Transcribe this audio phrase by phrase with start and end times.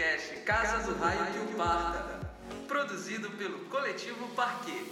[0.00, 2.20] podcast Casa do Raio que o Parta,
[2.66, 4.82] produzido pelo Coletivo Parquet.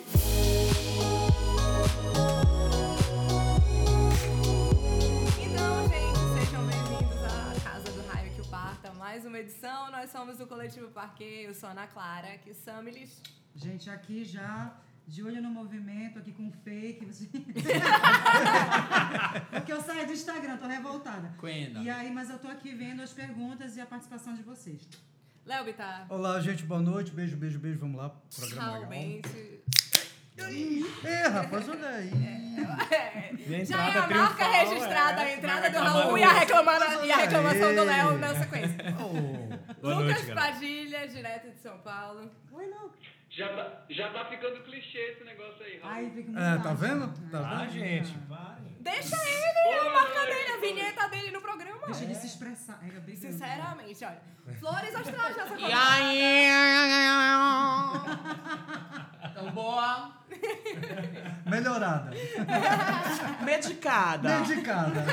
[5.40, 8.92] Então, gente, sejam bem-vindos à Casa do Raio que o Parta.
[8.92, 9.90] Mais uma edição.
[9.90, 11.44] Nós somos do Coletivo Parquet.
[11.44, 13.22] Eu sou a Ana Clara, que Samilis.
[13.54, 14.76] Gente, aqui já
[15.08, 17.06] de olho no movimento, aqui com fake.
[19.50, 21.32] Porque eu saí do Instagram, tô revoltada.
[21.40, 21.80] Quenda.
[21.80, 24.86] E aí, mas eu tô aqui vendo as perguntas e a participação de vocês.
[25.46, 26.06] Léo Bittar.
[26.10, 27.10] Olá, gente, boa noite.
[27.10, 27.78] Beijo, beijo, beijo.
[27.78, 28.10] Vamos lá.
[28.36, 28.90] Programa legal.
[28.90, 29.60] Realmente.
[31.04, 32.10] É, rapaz, olha aí.
[32.90, 33.60] É.
[33.60, 36.78] A Já é a marca triunfal, registrada, é, a entrada do Raul e a, reclama-
[36.78, 37.84] Mas e a reclamação do.
[37.84, 38.76] Léo na sequência.
[39.00, 39.86] Oh.
[39.86, 40.34] Lucas noite.
[40.34, 42.30] Padilha, direto de São Paulo.
[42.52, 42.90] Oi, não.
[43.38, 45.94] Já tá, já tá ficando clichê esse negócio aí, Raul.
[45.94, 47.30] Ai, fico muito É, tá vendo?
[47.30, 47.70] Tá Ah, vendo?
[47.72, 48.56] gente, vai.
[48.80, 51.86] Deixa ele, a marca dele, a vinheta dele no programa.
[51.86, 52.80] Deixa ele se expressar.
[52.82, 53.14] É.
[53.14, 54.20] Sinceramente, olha.
[54.58, 55.92] Flores astrais nessa E conversa.
[55.94, 56.48] aí?
[59.34, 60.12] Tão boa?
[61.46, 62.10] Melhorada.
[63.44, 64.38] Medicada.
[64.40, 65.04] Medicada.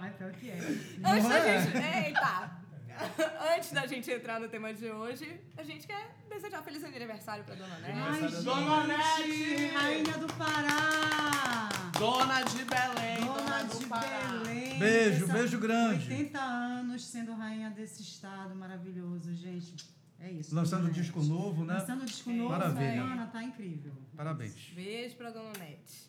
[0.00, 0.58] Ai, pior que é.
[1.04, 1.60] Antes da é?
[1.62, 1.76] gente.
[2.06, 2.57] Eita!
[3.56, 7.54] Antes da gente entrar no tema de hoje, a gente quer desejar feliz aniversário pra
[7.54, 7.98] Dona Nete.
[7.98, 9.66] Ai, Dona Nete!
[9.74, 11.68] Rainha do Pará.
[11.98, 14.28] Dona de Belém, Dona dona do de Pará.
[14.44, 14.78] Belém.
[14.78, 16.04] Beijo, Essa- beijo grande.
[16.12, 19.88] 80 anos sendo rainha desse estado maravilhoso, gente.
[20.20, 20.54] É isso.
[20.54, 21.30] Lançando Dona disco Nete.
[21.30, 21.74] novo, né?
[21.74, 23.02] Lançando disco novo, Maravilha.
[23.02, 23.92] Ana, tá incrível.
[24.16, 24.54] Parabéns.
[24.74, 26.08] Beijo pra Dona Nete.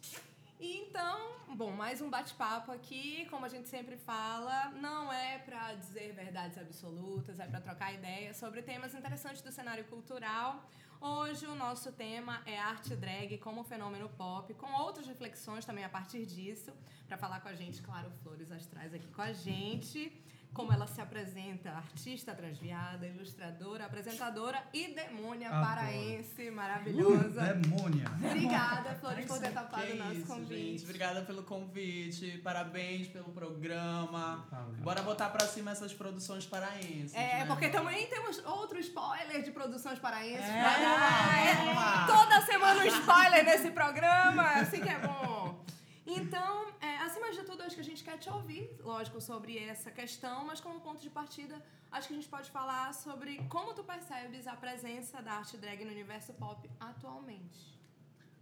[0.60, 3.26] E então, bom, mais um bate-papo aqui.
[3.30, 8.36] Como a gente sempre fala, não é pra dizer verdades absolutas, é pra trocar ideias
[8.36, 10.70] sobre temas interessantes do cenário cultural.
[11.00, 15.90] Hoje o nosso tema é arte drag como fenômeno pop, com outras reflexões também a
[15.90, 16.74] partir disso.
[17.08, 20.12] Pra falar com a gente, claro, Flores Astrais aqui com a gente.
[20.54, 25.64] Como ela se apresenta, artista transviada, ilustradora, apresentadora e demônia Adoro.
[25.66, 27.54] paraense, Uh, maravilhosa.
[27.54, 28.06] demônia.
[28.26, 30.72] Obrigada, Flores, por ter Que topado o nosso isso, convite.
[30.72, 30.84] gente.
[30.86, 32.40] Obrigada pelo convite.
[32.44, 34.46] Parabéns pelo programa.
[34.52, 34.74] Valeu.
[34.82, 37.14] Bora botar pra cima essas produções paraenses.
[37.16, 37.46] É, né?
[37.46, 40.44] porque também temos outro spoiler de produções paraenses.
[40.50, 42.08] É, lá.
[42.08, 45.64] Toda semana um spoiler nesse programa, assim que é bom.
[46.12, 46.79] Então, é,
[47.20, 50.62] acima de tudo, acho que a gente quer te ouvir, lógico, sobre essa questão, mas
[50.62, 54.56] como ponto de partida, acho que a gente pode falar sobre como tu percebes a
[54.56, 57.78] presença da arte drag no universo pop atualmente.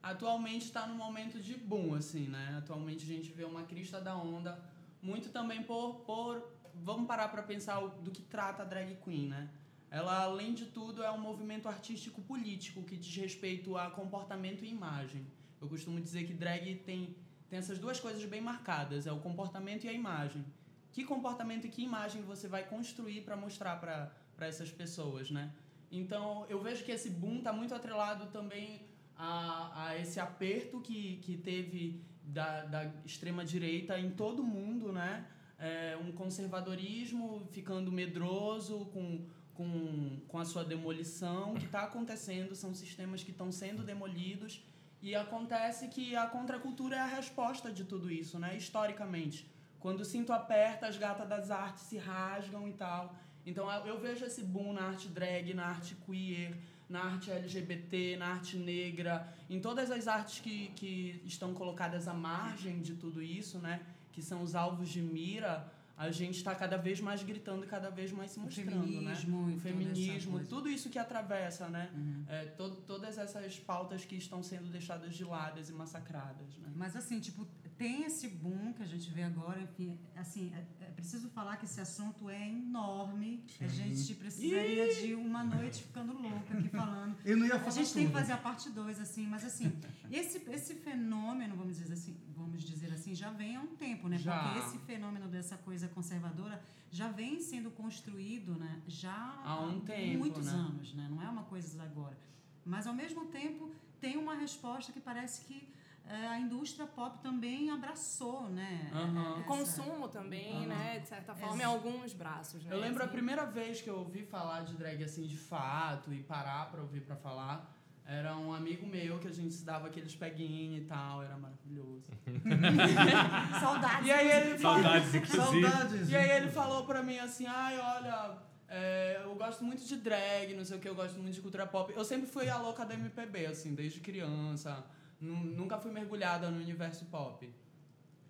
[0.02, 2.56] Atualmente está num momento de boom, assim, né?
[2.60, 4.64] Atualmente a gente vê uma crista da onda,
[5.02, 5.96] muito também por.
[6.06, 6.44] por
[6.76, 9.50] vamos parar para pensar do que trata a drag queen, né?
[9.90, 14.70] Ela, além de tudo, é um movimento artístico político que diz respeito a comportamento e
[14.70, 15.26] imagem.
[15.60, 17.16] Eu costumo dizer que drag tem,
[17.50, 20.46] tem essas duas coisas bem marcadas: é o comportamento e a imagem.
[20.92, 25.54] Que comportamento e que imagem você vai construir para mostrar para essas pessoas, né?
[25.92, 28.82] Então, eu vejo que esse boom está muito atrelado também
[29.16, 35.26] a, a esse aperto que, que teve da, da extrema-direita em todo o mundo, né?
[35.60, 41.54] É, um conservadorismo ficando medroso com, com, com a sua demolição.
[41.54, 44.62] O que está acontecendo são sistemas que estão sendo demolidos
[45.08, 48.58] e acontece que a contracultura é a resposta de tudo isso, né?
[48.58, 49.50] Historicamente.
[49.80, 53.16] Quando o cinto aperta, as gatas das artes se rasgam e tal.
[53.46, 56.58] Então eu vejo esse boom na arte drag, na arte queer,
[56.90, 62.14] na arte LGBT, na arte negra, em todas as artes que, que estão colocadas à
[62.14, 63.80] margem de tudo isso, né?
[64.12, 67.90] Que são os alvos de mira, a gente está cada vez mais gritando e cada
[67.90, 68.70] vez mais se mostrando,
[69.02, 69.16] né?
[69.16, 71.90] feminismo, e O feminismo, tudo isso que atravessa, né?
[71.94, 72.24] Uhum.
[72.28, 76.72] É, to- todas essas pautas que estão sendo deixadas de lado e massacradas, né?
[76.76, 77.48] Mas assim, tipo,
[77.78, 81.66] tem esse boom que a gente vê agora, enfim, assim, é, é preciso falar que
[81.66, 83.44] esse assunto é enorme.
[83.62, 87.16] A gente precisaria de uma noite ficando louca aqui falando.
[87.24, 88.20] Eu não ia A falar gente tem que tudo.
[88.20, 89.72] fazer a parte 2, assim, mas assim,
[90.12, 94.18] esse, esse fenômeno, vamos dizer assim, vamos dizer assim, já vem há um tempo, né?
[94.18, 94.40] Já.
[94.40, 98.82] Porque esse fenômeno dessa coisa conservadora já vem sendo construído, né?
[98.88, 100.52] Já Há um tempo, muitos né?
[100.54, 101.08] anos, né?
[101.10, 102.18] Não é uma coisa agora.
[102.66, 105.68] Mas ao mesmo tempo tem uma resposta que parece que
[106.16, 108.90] a indústria pop também abraçou, né?
[108.94, 109.34] Aham.
[109.34, 110.66] O Essa- consumo também, Aham.
[110.68, 112.74] né, de certa forma, em Ex- alguns braços, né?
[112.74, 113.14] Eu lembro a assim.
[113.14, 117.02] primeira vez que eu ouvi falar de drag assim de fato e parar pra ouvir
[117.02, 117.74] pra falar.
[118.06, 122.10] Era um amigo meu que a gente se dava aqueles peguinhos e tal, era maravilhoso.
[123.60, 124.08] Saudades.
[124.08, 125.70] E aí ele falou, Saudades, inclusive.
[125.70, 126.10] Saudades.
[126.10, 128.38] e aí ele falou pra mim assim, ai, olha,
[128.70, 131.68] é, eu gosto muito de drag, não sei o que, eu gosto muito de cultura
[131.68, 131.92] pop.
[131.94, 134.86] Eu sempre fui a louca da MPB, assim, desde criança.
[135.20, 137.50] Nu- Nunca fui mergulhada no universo pop.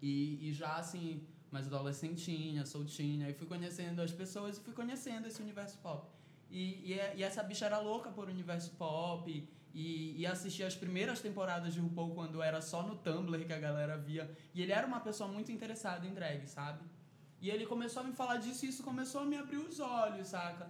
[0.02, 3.30] E, e já, assim, mais adolescentinha, soltinha.
[3.30, 6.08] E fui conhecendo as pessoas e fui conhecendo esse universo pop.
[6.50, 9.48] E, e, é- e essa bicha era louca por universo pop.
[9.74, 13.60] E, e assistia as primeiras temporadas de RuPaul quando era só no Tumblr que a
[13.60, 14.30] galera via.
[14.54, 16.84] E ele era uma pessoa muito interessada em drag, sabe?
[17.40, 20.30] E ele começou a me falar disso e isso começou a me abrir os olhos,
[20.30, 20.68] saca?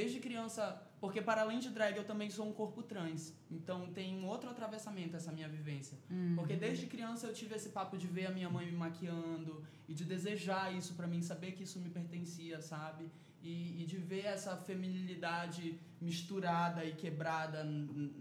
[0.00, 0.62] Desde criança,
[1.02, 3.22] porque para além de drag eu também sou um corpo trans.
[3.56, 5.96] Então tem um outro atravessamento essa minha vivência.
[6.36, 9.54] Porque desde criança eu tive esse papo de ver a minha mãe me maquiando
[9.88, 13.04] e de desejar isso pra mim, saber que isso me pertencia, sabe?
[13.42, 15.64] E, e de ver essa feminilidade
[16.00, 17.64] misturada e quebrada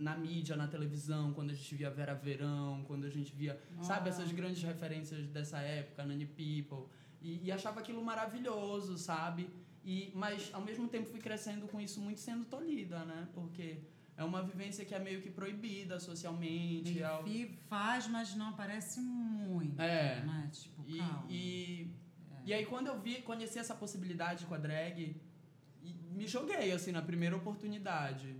[0.07, 4.09] na mídia, na televisão, quando a gente via Vera Verão, quando a gente via, sabe,
[4.09, 6.83] essas grandes referências dessa época, Nani People.
[7.21, 9.49] E, e achava aquilo maravilhoso, sabe?
[9.87, 13.25] E, mas ao mesmo tempo fui crescendo com isso muito sendo tolhida, né?
[13.33, 13.77] Porque
[14.17, 17.01] é uma vivência que é meio que proibida socialmente.
[17.01, 19.81] é Ele faz, mas não aparece muito.
[19.81, 20.25] É.
[20.25, 20.49] Né?
[20.51, 21.25] Tipo, E, calma.
[21.29, 21.87] e,
[22.43, 25.15] e aí quando eu vi, conheci essa possibilidade com a drag,
[26.11, 28.35] me joguei assim na primeira oportunidade.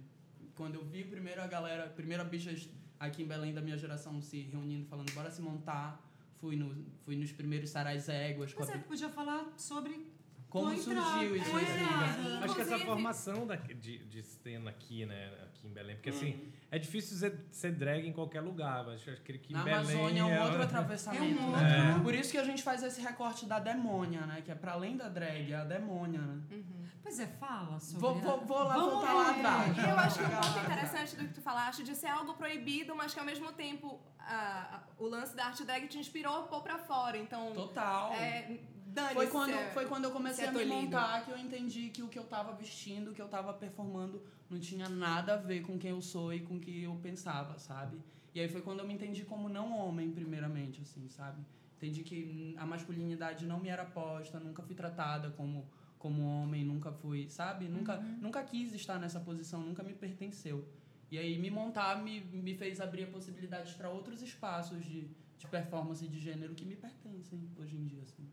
[0.53, 2.67] Quando eu vi primeiro a galera, primeiro a bichas
[2.99, 6.03] aqui em Belém da minha geração se reunindo, falando, bora se montar.
[6.39, 10.16] Fui, no, fui nos primeiros sarais éguas com a Mas é, podia falar sobre
[10.49, 12.33] como surgiu isso É, assim.
[12.41, 16.09] É, Acho que essa formação da, de, de cena aqui, né, aqui em Belém, porque
[16.09, 16.51] assim, Hum.
[16.71, 19.79] é difícil ser, ser drag em qualquer lugar, mas acho que aqui em Na Belém
[19.79, 21.41] Amazônia é um outro É atravessamento.
[21.41, 21.87] um né?
[21.89, 22.03] outro.
[22.03, 24.41] Por isso que a gente faz esse recorte da demônia, né?
[24.41, 26.41] Que é pra além da drag, é a demônia, né?
[27.03, 28.01] Pois é, fala sobre...
[28.01, 29.77] Vou, vou, vou lá Vamos voltar lá atrás.
[29.77, 33.13] Eu acho que um ponto interessante do que tu falaste de ser algo proibido, mas
[33.13, 36.61] que ao mesmo tempo a- a- o lance da arte drag te inspirou a pôr
[36.61, 37.17] pra fora.
[37.17, 38.11] Então, Total.
[38.13, 38.59] é,
[38.97, 39.13] dane-se.
[39.15, 41.89] Foi quando, é- foi quando eu comecei se a é me montar que eu entendi
[41.89, 45.37] que o que eu tava vestindo, o que eu tava performando, não tinha nada a
[45.37, 47.97] ver com quem eu sou e com o que eu pensava, sabe?
[48.33, 51.41] E aí foi quando eu me entendi como não homem, primeiramente, assim, sabe?
[51.77, 55.67] Entendi que a masculinidade não me era posta, nunca fui tratada como,
[55.99, 57.67] como homem, nunca fui, sabe?
[57.67, 60.67] Nunca, nunca quis estar nessa posição, nunca me pertenceu.
[61.09, 65.07] E aí me montar me, me fez abrir a possibilidade para outros espaços de,
[65.37, 68.27] de performance de gênero que me pertencem hoje em dia, assim.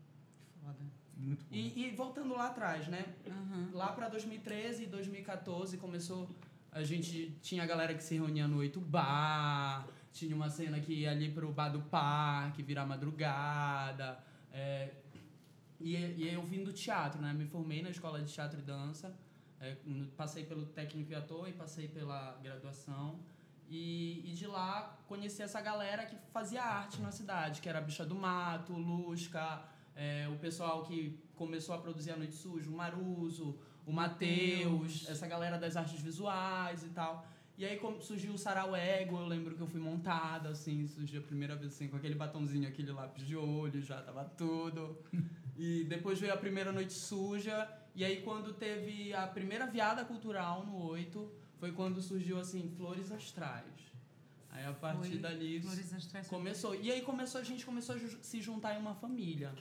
[0.65, 0.79] Foda.
[1.17, 1.55] Muito bom.
[1.55, 3.05] E, e voltando lá atrás, né?
[3.27, 3.69] Aham.
[3.73, 6.29] Lá pra 2013 e 2014 começou.
[6.71, 10.93] A gente tinha a galera que se reunia no Oito Bar, tinha uma cena que
[10.93, 14.19] ia ali pro Bar do Parque, virar madrugada.
[14.51, 14.91] é,
[15.79, 17.31] e, e eu vim do teatro, né?
[17.33, 19.13] Me formei na escola de teatro e dança.
[19.61, 19.75] é,
[20.17, 23.19] passei pelo técnico e ator e passei pela graduação.
[23.69, 27.81] E, e de lá conheci essa galera que fazia arte na cidade, que era a
[27.81, 29.63] Bicha do Mato, Lusca,
[29.95, 35.27] é, o pessoal que começou a produzir a Noite Sujo, o Maruso, o Matheus, essa
[35.27, 37.25] galera das artes visuais e tal.
[37.57, 41.21] E aí como surgiu o Sarau Ego, eu lembro que eu fui montada, assim, surgiu
[41.21, 44.97] a primeira vez assim, com aquele batonzinho, aquele lápis de olho, já tava tudo.
[45.57, 47.65] E depois veio a primeira Noite Suja,
[47.95, 53.09] e aí quando teve a primeira viada cultural no 8, foi quando surgiu assim, Flores
[53.09, 53.63] Astrais.
[54.51, 55.61] Aí a partir Foi dali.
[56.29, 56.75] Começou.
[56.75, 59.53] E aí começou, a gente começou a se juntar em uma família.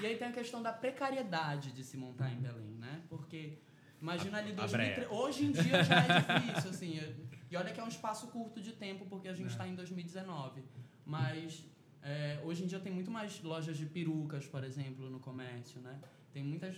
[0.00, 3.02] E aí tem a questão da precariedade de se montar em Belém, né?
[3.08, 3.58] Porque
[4.00, 5.08] imagina ali A- a 2003.
[5.10, 6.98] Hoje em dia já é difícil, assim.
[6.98, 9.74] eu- E olha que é um espaço curto de tempo, porque a gente está em
[9.74, 10.62] 2019.
[11.04, 11.64] Mas
[12.02, 15.98] é, hoje em dia tem muito mais lojas de perucas, por exemplo, no comércio, né?
[16.32, 16.76] Tem muitas.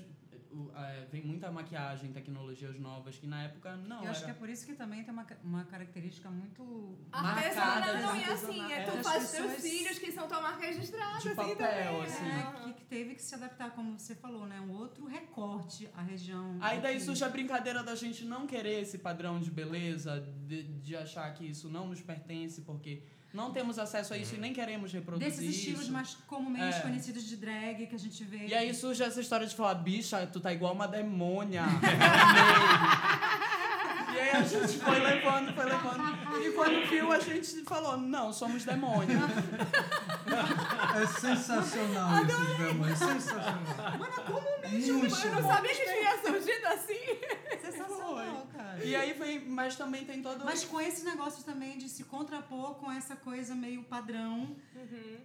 [0.50, 4.02] O- é, vem muita maquiagem, tecnologias novas, que na época não.
[4.04, 6.96] Eu acho que era- é por isso que também tem uma, uma característica muito...
[7.12, 8.32] Artesanal, marcada, não, e né?
[8.32, 11.56] assim, é É, tu faz teus filhos que são tua marca registrada, De assim, papel,
[11.56, 12.02] também.
[12.02, 12.24] assim.
[12.24, 12.38] é.
[12.38, 14.60] É, que, que teve que se adaptar, como você falou, né?
[14.60, 16.56] Um outro recorte à região.
[16.60, 20.96] Aí daí surge a brincadeira da gente não querer esse padrão de beleza, de, de
[20.96, 23.02] achar que isso não nos pertence, porque
[23.32, 25.92] não temos acesso a isso e nem queremos reproduzir Desses estilos isso.
[25.92, 26.80] mais comumente É.
[26.80, 28.46] conhecidos de drag que a gente vê.
[28.46, 31.64] E aí surge essa história de falar, bicha, tu tá igual uma demônia.
[34.14, 36.16] e aí a gente foi levando, foi levando.
[36.40, 39.20] E quando viu, a gente falou, não, somos demônios.
[40.94, 42.98] É sensacional esses demônios.
[42.98, 43.58] Sensacional.
[43.98, 44.20] Muito
[45.26, 47.18] Eu não sabia que tinha surgido assim.
[48.84, 50.44] E aí vem, mas também tem todo...
[50.44, 54.56] Mas com esses negócios também de se contrapor com essa coisa meio padrão,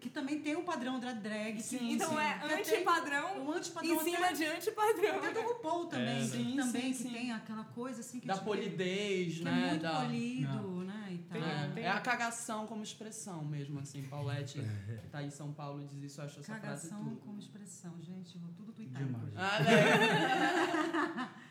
[0.01, 1.55] que também tem o padrão da drag.
[1.57, 2.17] que- Sim, Então sim.
[2.17, 5.17] é tem antipadrão O antipadrão em cima até, de antipadrão.
[5.17, 6.21] até do RuPaul também, É.
[6.21, 7.13] que, Sim, também sim, que sim.
[7.13, 9.51] tem aquela coisa assim que da tipo, polidez, que né?
[9.65, 10.01] é muito da...
[10.01, 11.07] polido, né?
[11.11, 11.37] E tal.
[11.41, 14.03] É, Tem- é a cagação como expressão mesmo, assim.
[14.03, 14.63] Paulette que
[15.11, 17.15] tá em São Paulo e diz isso, eu acho essa frase Cagação tudo.
[17.17, 18.37] como expressão, gente.
[18.37, 19.03] Vou tudo twittar.
[19.03, 19.33] Demais.
[19.35, 21.29] Ah, né?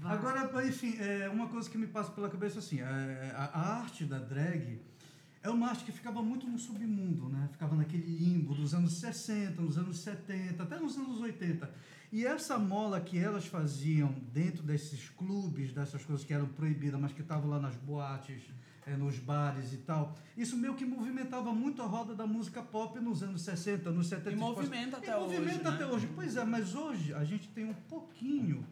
[0.00, 0.16] Vai.
[0.16, 4.04] Agora, enfim, é, uma coisa que me passa pela cabeça assim, é, a, a arte
[4.04, 4.80] da drag,
[5.42, 7.48] é uma arte que ficava muito no submundo, né?
[7.52, 11.70] Ficava naquele limbo dos anos 60, nos anos 70, até nos anos 80.
[12.12, 17.12] E essa mola que elas faziam dentro desses clubes, dessas coisas que eram proibidas, mas
[17.12, 18.42] que estavam lá nas boates,
[18.86, 22.98] eh, nos bares e tal, isso meio que movimentava muito a roda da música pop
[22.98, 24.30] nos anos 60, nos 70.
[24.30, 25.76] E movimenta até e hoje, movimenta né?
[25.76, 26.08] até hoje.
[26.14, 28.64] Pois é, mas hoje a gente tem um pouquinho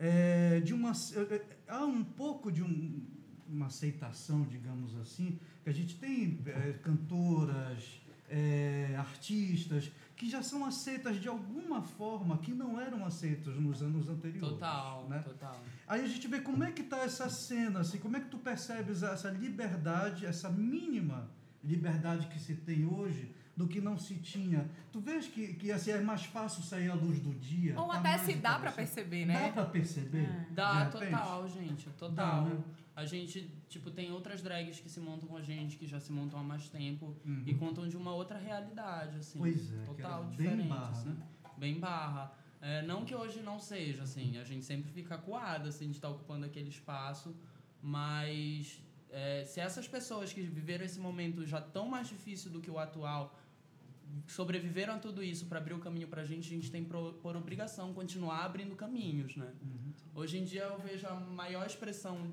[0.00, 0.90] eh, de uma...
[0.92, 3.06] eh, eh, há um pouco de um-
[3.46, 10.64] uma aceitação, digamos assim, que a gente tem eh, cantoras, eh, artistas que já são
[10.64, 14.50] aceitas de alguma forma que não eram aceitas nos anos anteriores.
[14.50, 15.18] Total, né?
[15.20, 15.58] total.
[15.88, 18.38] Aí a gente vê como é que está essa cena, assim, como é que tu
[18.38, 21.28] percebes essa liberdade, essa mínima
[21.62, 24.70] liberdade que se tem hoje do que não se tinha.
[24.90, 27.78] Tu vês que, que assim, é mais fácil sair à luz do dia.
[27.78, 28.76] Ou tá até se dá pra interessante.
[29.04, 29.52] perceber, Dá né?
[29.52, 30.22] pra perceber?
[30.24, 30.46] É.
[30.50, 32.44] Dá, total, gente, total.
[32.44, 32.64] Dá, né?
[32.96, 36.10] A gente, tipo, tem outras drags que se montam com a gente, que já se
[36.12, 37.42] montam há mais tempo Uhum.
[37.46, 39.38] e contam de uma outra realidade, assim.
[39.38, 41.08] Pois é, que Total, era bem diferente, barra, assim.
[41.10, 41.16] né?
[41.58, 42.32] Bem barra.
[42.62, 46.08] É, não que hoje não seja, assim, a gente sempre fica acuada, assim, de estar
[46.10, 47.34] ocupando aquele espaço,
[47.82, 48.80] mas
[49.12, 52.78] é, se essas pessoas que viveram esse momento já tão mais difícil do que o
[52.78, 53.36] atual
[54.26, 57.36] sobreviveram a tudo isso para abrir o caminho pra gente, a gente tem por, por
[57.36, 59.52] obrigação continuar abrindo caminhos, né?
[59.62, 59.92] Uhum.
[60.14, 62.32] Hoje em dia eu vejo a maior expressão.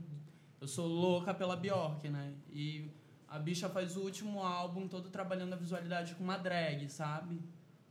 [0.60, 2.34] Eu sou louca pela Bjork, né?
[2.52, 2.90] E
[3.28, 7.40] a bicha faz o último álbum todo trabalhando a visualidade com uma drag, sabe?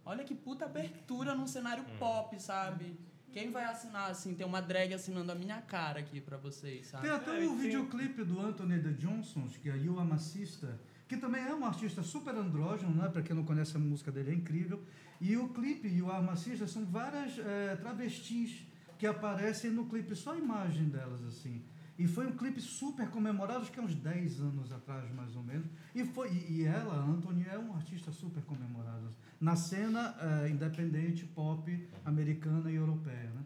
[0.05, 2.97] Olha que puta abertura num cenário pop, sabe?
[3.37, 7.03] Quem vai assinar, assim, tem uma drag assinando a minha cara aqui pra vocês, sabe?
[7.07, 10.11] Tem até É, o e tem- videoclipe do Anthony The Johnsons, que é You Am
[10.15, 10.71] a Sister,
[11.07, 13.11] que também é um artista super andrógeno, né?
[13.11, 14.83] Pra quem não conhece a música dele, é incrível.
[15.21, 18.65] E o clipe You Am a Sister são várias eh, travestis
[18.99, 21.63] que aparecem no clipe, só a imagem delas, assim.
[21.99, 25.43] E foi um clipe super comemorado, acho que há uns 10 anos atrás, mais ou
[25.43, 25.67] menos.
[25.95, 29.15] E, foi, e, ela, Anthony, é um artista super comemorado.
[29.41, 33.43] Na cena eh, independente, pop, americana e europeia, né?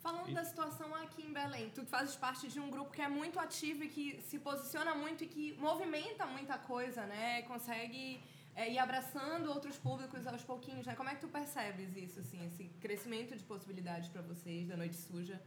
[0.00, 3.08] Falando E- da situação aqui em Belém, tu fazes parte de um grupo que é
[3.08, 7.42] muito ativo e que se posiciona muito e que movimenta muita coisa, né?
[7.42, 8.20] Consegue
[8.56, 10.94] é, ir abraçando outros públicos aos pouquinhos, né?
[10.96, 14.96] Como é que tu percebes isso, assim, esse crescimento de possibilidades pra vocês da Noite
[14.96, 15.40] Suja?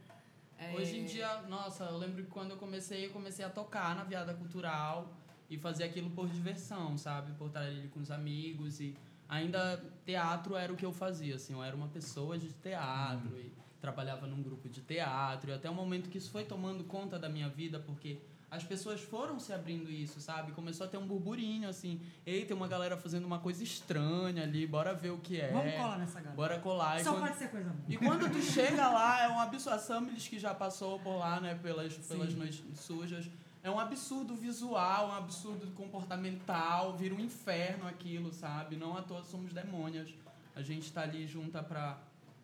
[0.58, 3.94] É, Hoje em dia, nossa, eu lembro que quando eu comecei, eu comecei a tocar
[3.94, 5.16] na viada cultural
[5.48, 7.32] e fazer aquilo por diversão, sabe?
[7.34, 8.96] Por estar ali com os amigos e
[9.28, 13.52] ainda teatro era o que eu fazia, assim, eu era uma pessoa de teatro e
[13.80, 17.28] trabalhava num grupo de teatro e até o momento que isso foi tomando conta da
[17.28, 18.18] minha vida, porque
[18.50, 20.52] as pessoas foram se abrindo isso, sabe?
[20.52, 24.66] Começou a ter um burburinho, assim, ei, tem uma galera fazendo uma coisa estranha ali,
[24.66, 25.52] bora ver o que é.
[25.52, 26.34] Vamos colar nessa galera.
[26.36, 27.00] Bora colar.
[27.00, 27.84] E Só quando- pode ser coisa boa.
[27.88, 29.74] e quando tu chega lá, é um absurdo.
[29.74, 33.28] A Samilis que já passou por lá, né, pelas, pelas noites sujas.
[33.62, 38.76] É um absurdo visual, um absurdo comportamental, vira um inferno aquilo, sabe?
[38.76, 40.14] Não à toa somos demônios.
[40.54, 41.98] A gente tá ali junta pra,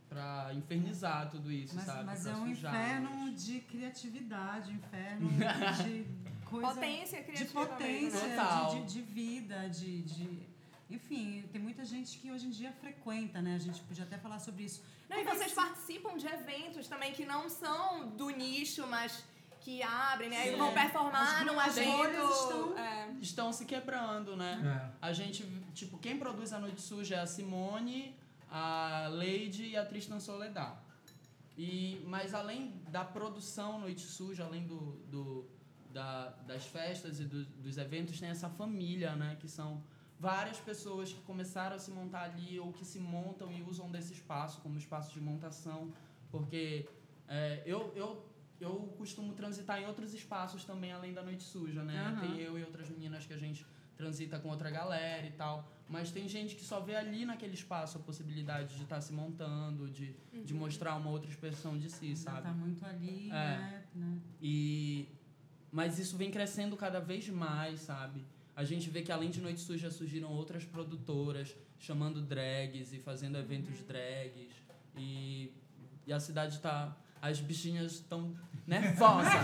[0.08, 2.04] pra infernizar tudo isso, Mas, sabe?
[2.04, 2.74] mas Pra é um sujar.
[2.74, 5.28] inferno de criatividade, um inferno
[5.84, 6.06] de
[6.44, 6.68] coisa.
[6.74, 8.36] Potência de criativa potência, mesmo, né?
[8.36, 8.70] Total.
[8.74, 10.54] de, de, de vida, de, de.
[10.90, 13.54] Enfim, tem muita gente que hoje em dia frequenta, né?
[13.56, 14.82] A gente podia até falar sobre isso.
[15.08, 18.86] Não, e Como é vocês que- participam de eventos também que não são do nicho,
[18.86, 19.24] mas
[19.60, 20.46] que abrem, né?
[20.48, 20.58] E Sim.
[20.58, 22.30] vão performar As num evento.
[22.30, 23.08] estão- é.
[23.20, 24.92] Estão se quebrando, né?
[25.00, 25.06] É.
[25.06, 25.42] A gente,
[25.74, 28.14] tipo, quem produz a Noite Suja é a Simone,
[28.56, 30.76] a Lady e a Tristan Soledad.
[31.58, 35.44] E, mas além da produção Noite Suja, além do, do,
[35.90, 39.36] da, das festas e do- dos eventos, tem essa família, né?
[39.40, 39.82] Que são
[40.20, 44.12] várias pessoas que começaram a se montar ali ou que se montam e usam desse
[44.12, 45.92] espaço como espaço de montação.
[46.30, 46.88] Porque
[47.26, 48.24] é, eu, eu,
[48.60, 51.98] eu costumo transitar em outros espaços também, além da Noite Suja, né?
[52.00, 52.20] Aham.
[52.20, 55.68] Tem eu e outras meninas que a gente transita com outra galera e tal.
[55.88, 59.88] Mas tem gente que só vê ali naquele espaço a possibilidade de estar se montando,
[59.88, 62.42] de, de mostrar uma outra expressão de si, sabe?
[62.42, 63.32] tá muito ali, É.
[63.32, 63.84] né?
[63.94, 64.18] né?
[64.40, 65.08] E
[65.70, 68.24] mas isso vem crescendo cada vez mais, sabe?
[68.54, 73.36] A gente vê que além de Noite Suja surgiram outras produtoras chamando drags e fazendo
[73.36, 74.52] eventos drags
[74.96, 75.52] e,
[76.06, 78.34] e a cidade tá as bichinhas estão
[78.66, 79.32] nervosas.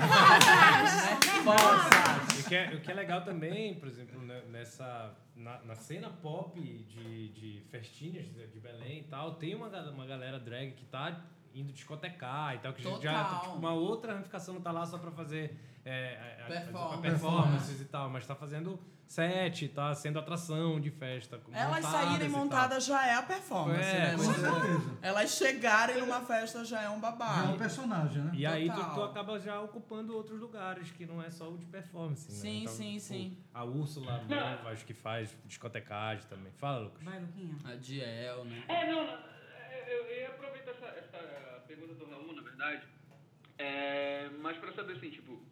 [2.37, 5.75] E o que, é, o que é legal também, por exemplo, né, nessa na, na
[5.75, 10.85] cena pop de, de festinhas de Belém e tal, tem uma, uma galera drag que
[10.85, 11.21] tá
[11.55, 13.41] indo discotecar e tal, que já Total.
[13.41, 16.95] tipo, uma outra ramificação não tá lá só pra fazer é, a- Performance.
[16.95, 18.79] a- performances e tal, mas tá fazendo
[19.15, 21.41] set, tá sendo atração de festa.
[21.53, 24.19] Elas saírem e montadas já é a performance, É, né?
[24.19, 24.99] certeza.
[25.03, 27.59] Elas chegarem numa festa já é um Já é um babado.
[27.59, 28.31] personagem, né?
[28.35, 31.67] E aí tu, tu acaba já ocupando outros lugares, que não é só o de
[31.67, 32.31] performance.
[32.31, 32.39] né?
[32.39, 33.39] Sim, Então, sim, tipo, sim.
[33.53, 36.53] A Úrsula, mesmo, acho que faz discotecagem também.
[36.53, 37.03] Fala, Lucas.
[37.03, 37.57] Vai, Luquinha.
[37.65, 38.63] A Diel, né?
[38.69, 39.01] É, não,
[39.89, 42.83] eu, eu ia aproveitar essa, essa pergunta do Raul, na verdade,
[43.59, 45.43] é, mas para saber assim, tipo,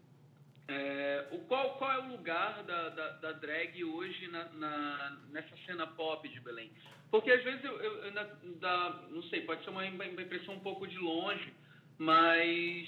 [0.68, 5.56] é, o, qual, qual é o lugar da, da, da drag hoje na, na- nessa
[5.66, 6.70] cena pop de Belém?
[7.10, 10.54] Porque às vezes eu, eu, eu ainda dá- não sei, pode ser uma, uma impressão
[10.54, 11.52] um pouco de longe,
[11.96, 12.86] mas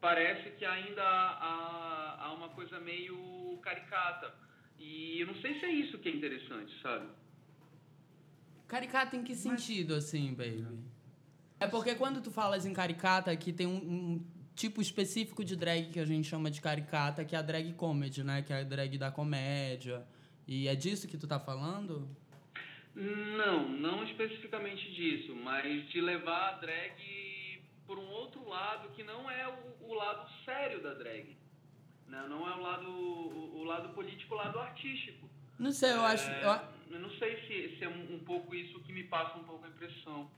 [0.00, 4.34] parece que ainda há, há uma coisa meio caricata.
[4.78, 7.06] E eu não sei se é isso que é interessante, sabe?
[8.66, 10.66] Caricata em que sentido, assim, baby?
[11.58, 15.90] É porque quando tu falas em caricata, que tem um, um tipo específico de drag
[15.90, 18.42] que a gente chama de caricata, que é a drag comedy, né?
[18.42, 20.06] Que é a drag da comédia.
[20.46, 22.08] E é disso que tu tá falando?
[22.94, 29.30] Não, não especificamente disso, mas de levar a drag por um outro lado que não
[29.30, 31.36] é o, o lado sério da drag.
[32.08, 32.26] Né?
[32.28, 35.28] Não é o lado, o, o lado político, o lado artístico.
[35.58, 36.28] Não sei, eu acho.
[36.28, 36.44] É,
[36.90, 39.44] Eu, eu não sei se, se é um, um pouco isso que me passa um
[39.44, 40.30] pouco a impressão.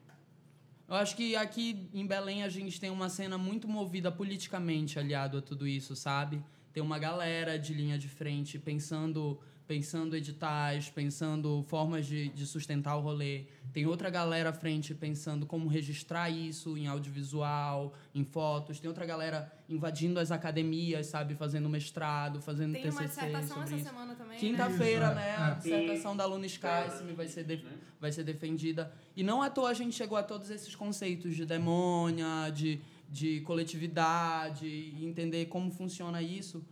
[0.93, 5.39] Eu acho que aqui em Belém a gente tem uma cena muito movida politicamente aliado
[5.39, 6.45] a tudo isso, sabe?
[6.71, 9.41] Tem uma galera de linha de frente pensando
[9.77, 13.45] pensando editais, pensando formas de, de sustentar o rolê.
[13.73, 18.79] Tem outra galera à frente pensando como registrar isso em audiovisual, em fotos.
[18.79, 21.35] Tem outra galera invadindo as academias, sabe?
[21.35, 23.85] Fazendo mestrado, fazendo Tem uma TCC dissertação sobre essa isso.
[23.89, 24.39] semana também, né?
[24.39, 25.29] Quinta-feira, né?
[25.31, 25.37] é.
[25.37, 25.55] A É.
[25.55, 27.65] dissertação da Luna Skysme vai ser, def-
[27.99, 28.93] vai ser defendida.
[29.17, 33.41] E não à toa a gente chegou a todos esses conceitos de demônia, de, de
[33.41, 36.63] coletividade, e entender como funciona isso.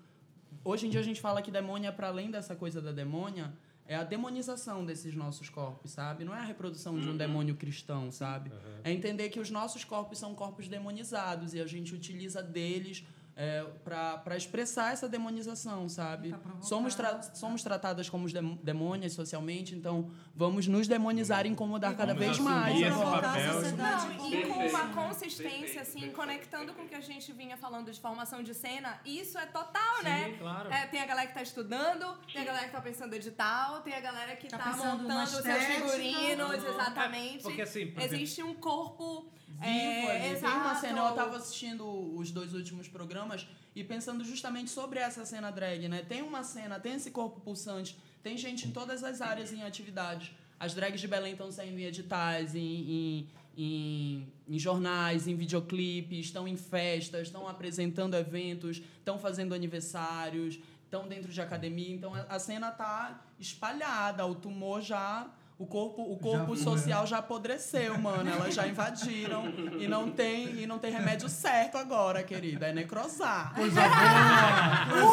[0.64, 3.52] Hoje em dia a gente fala que demônia, para além dessa coisa da demônia,
[3.86, 6.24] é a demonização desses nossos corpos, sabe?
[6.24, 8.52] Não é a reprodução de um demônio cristão, sabe?
[8.84, 13.04] É entender que os nossos corpos são corpos demonizados e a gente utiliza deles
[13.42, 16.34] é, para expressar essa demonização, sabe?
[16.60, 21.96] Somos, tra somos tratadas como os dem- demônios socialmente, então vamos nos demonizar e incomodar
[21.96, 22.78] cada Vamos vez mais.
[22.78, 27.98] Não, e com uma consistência, assim, conectando com o que a gente vinha falando de
[27.98, 30.36] formação de cena, isso é total, Sim, né?
[30.38, 30.70] claro.
[30.70, 33.94] É, tem a galera que tá estudando, tem a galera que tá pensando edital, tem
[33.94, 37.42] a galera que Tá tá, na montando seus figurinos, É, exatamente.
[37.42, 40.20] porque assim, por exemplo- Existe um corpo vivo é, ali.
[40.20, 40.56] Tem exato.
[40.58, 41.84] uma cena, eu tava assistindo
[42.16, 46.02] os dois últimos programas e pensando justamente sobre essa cena drag, né?
[46.08, 50.32] Tem uma cena, tem esse corpo pulsante, tem gente em todas as áreas em atividades.
[50.58, 56.26] As drags de Belém estão saindo em editais, em, em, em, em jornais, em videoclipes,
[56.26, 61.94] estão em festas, estão apresentando eventos, estão fazendo aniversários, estão dentro de academia.
[61.94, 65.30] Então a- a cena tá espalhada, o tumor já.
[65.60, 68.30] O corpo, o corpo foi, social já apodreceu, mano.
[68.30, 69.44] Elas já invadiram
[69.78, 72.68] e não tem e não tem remédio certo agora, querida.
[72.68, 73.52] É necrosar.
[73.54, 74.86] Coisa boa!
[74.90, 75.12] Coisa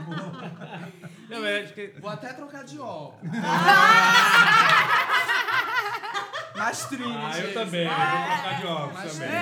[0.00, 0.32] boa!
[1.30, 3.32] Não, mas acho que Vou até trocar de óculos.
[6.56, 7.84] Mastrine, Ah, eu também.
[7.86, 9.30] Eu vou trocar de óculos também.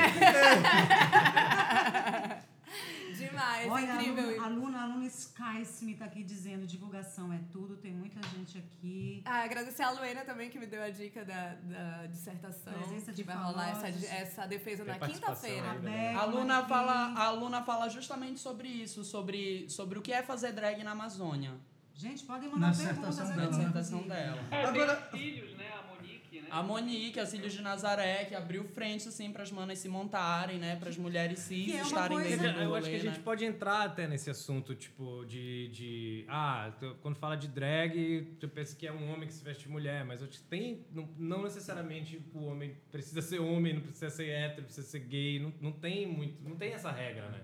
[3.17, 4.43] Demais, é Olha, a incrível aluna, isso.
[4.77, 9.23] a aluna, aluna Skysme tá aqui dizendo divulgação é tudo, tem muita gente aqui.
[9.25, 12.73] Ah, agradecer a Luena também que me deu a dica da, da dissertação.
[12.75, 15.75] Presença de que vai rolar essa, essa defesa Tem na quinta-feira.
[15.81, 16.15] né?
[16.15, 16.69] A aluna, Marquinhos.
[16.69, 20.91] fala, a aluna fala justamente sobre isso, sobre, sobre o que é fazer drag na
[20.93, 21.53] Amazônia.
[21.95, 23.45] Gente, podem Na mandar dissertação perguntas Na dela.
[23.45, 23.57] aqui.
[23.57, 24.43] dissertação dela.
[24.51, 25.50] É, Agora- filhos?
[26.51, 26.61] A Monique, né?
[26.61, 30.77] A Monique, a Cílios de Nazaré, que abriu frente, assim, pras manas se montarem, né?
[30.77, 33.19] Pras mulheres cis Que é estarem coisa- dentro do Eu acho que a rolê, gente
[33.19, 33.23] né?
[33.25, 35.69] pode entrar até nesse assunto, tipo, de.
[35.69, 39.65] de ah, quando fala de drag, tu pensa que é um homem que se veste
[39.65, 40.85] de mulher, mas eu acho que tem.
[40.93, 45.39] Não, não necessariamente o homem precisa ser homem, não precisa ser hétero, precisa ser gay,
[45.39, 46.43] não, não tem muito.
[46.43, 47.41] Não tem essa regra, né?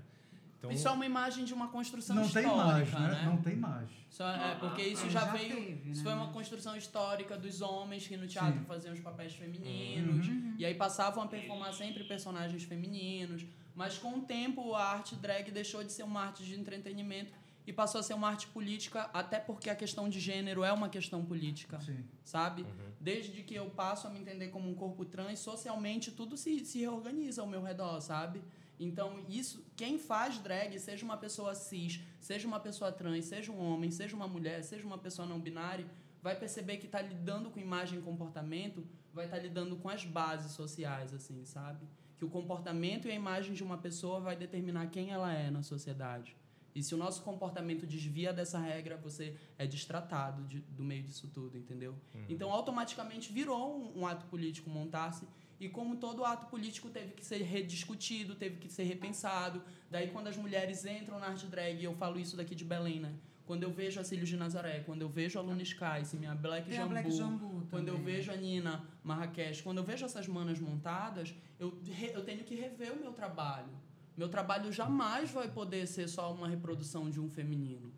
[0.67, 3.09] Então, Isso é uma imagem de uma construção Não tem histórica, mais, né?
[3.09, 3.23] né?
[3.27, 3.89] Não tem mais.
[4.11, 5.55] Só- é, porque isso É, já, já veio.
[5.57, 6.11] teve, isso né?
[6.11, 8.65] foi uma construção histórica dos homens que no teatro Sim.
[8.67, 10.27] faziam os papéis femininos.
[10.59, 13.45] E aí passavam a performar sempre personagens femininos.
[13.75, 17.33] Mas com o tempo a arte drag deixou de ser uma arte de entretenimento
[17.67, 20.89] e passou a ser uma arte política, até porque a questão de gênero é uma
[20.89, 21.99] questão política Sim.
[22.25, 22.65] sabe?
[23.01, 26.79] Desde que eu passo a me entender como um corpo trans, socialmente tudo se, se
[26.79, 28.41] reorganiza ao meu redor, sabe?
[28.79, 33.59] Então, isso, quem faz drag, seja uma pessoa cis, seja uma pessoa trans, seja um
[33.59, 35.87] homem, seja uma mulher, seja uma pessoa não binária,
[36.23, 40.53] vai perceber que está lidando com imagem e comportamento, vai estar lidando com as bases
[40.53, 41.87] sociais, assim, sabe?
[42.17, 45.63] que o comportamento e a imagem de uma pessoa vai determinar quem ela é na
[45.63, 46.35] sociedade.
[46.75, 51.27] E se o nosso comportamento desvia dessa regra, você é destratado de, do meio disso
[51.29, 51.95] tudo, entendeu?
[52.29, 55.27] Então, automaticamente virou um, um ato político montar-se.
[55.59, 59.63] E como todo ato político teve que ser rediscutido, teve que ser repensado.
[59.91, 63.15] Daí, quando as mulheres entram na arte drag, eu falo isso daqui de Belém, né?
[63.47, 66.35] Quando eu vejo a Cílios de Nazaré, quando eu vejo a Luna Sky, se minha
[66.35, 68.15] Black Tem Jambu, Black Jambu quando eu também.
[68.17, 72.57] vejo a Nina Marrakech, quando eu vejo essas manas montadas, eu, re- eu tenho que
[72.57, 73.69] rever o meu trabalho.
[74.17, 77.93] Meu trabalho jamais vai poder ser só uma reprodução de um feminino.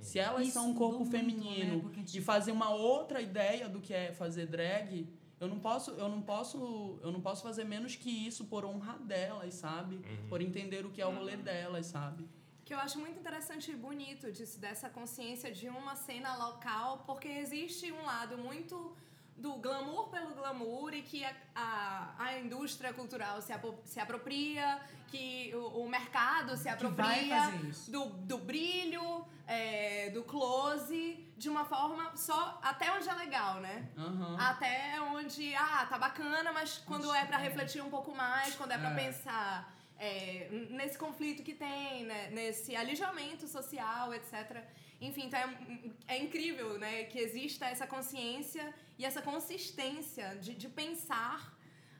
[0.00, 1.80] Se elas Isso são um corpo muito, feminino né?
[1.82, 5.06] Porque, e tipo- fazer uma outra ideia do que é fazer drag,
[5.38, 8.98] eu não posso, eu não posso, eu não posso fazer menos que isso por honrar
[8.98, 10.00] delas, sabe?
[10.28, 12.28] Por entender o que é o rolê delas, sabe?
[12.64, 17.28] Que eu acho muito interessante e bonito disso, dessa consciência de uma cena local, porque
[17.28, 18.96] existe um lado muito
[19.36, 23.52] do glamour pelo glamour e que a, a, a indústria cultural se,
[23.84, 27.52] se apropria, que o, o mercado se apropria
[27.88, 33.88] do, do brilho, é, do close, de uma forma só até onde é legal, né?
[33.96, 34.36] Aham.
[34.40, 38.78] Até onde, ah, tá bacana, mas quando é pra refletir um pouco mais, quando é
[38.78, 38.94] pra É.
[38.94, 44.62] pensar é, nesse conflito que tem, né, nesse alijamento social, etc.
[45.00, 50.68] Enfim, então é, é incrível, né, que exista essa consciência e essa consistência de, de
[50.68, 51.54] pensar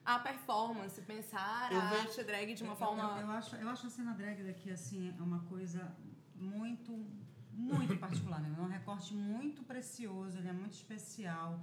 [0.04, 3.02] a performance, pensar Eu a vejo- arte drag de uma Eu- forma...
[3.02, 5.94] Eu, eu acho, eu acho a cena drag daqui, assim, é uma coisa
[6.34, 6.92] muito,
[7.52, 8.54] muito particular, né?
[8.56, 11.60] É um recorte muito precioso, ele é muito especial.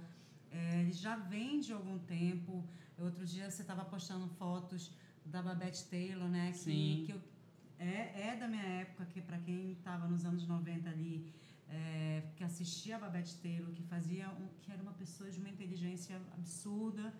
[0.50, 2.68] É, ele já vem de algum tempo.
[2.98, 4.92] Outro dia você estava postando fotos
[5.24, 6.52] da Babette Taylor, né?
[6.52, 7.02] Que, Sim.
[7.06, 7.33] que eu-
[7.78, 11.32] é, é da minha época, que para quem estava nos anos 90 ali,
[11.68, 15.48] é, que assistia a Babette Taylor, que fazia um, que era uma pessoa de uma
[15.48, 17.12] inteligência absurda,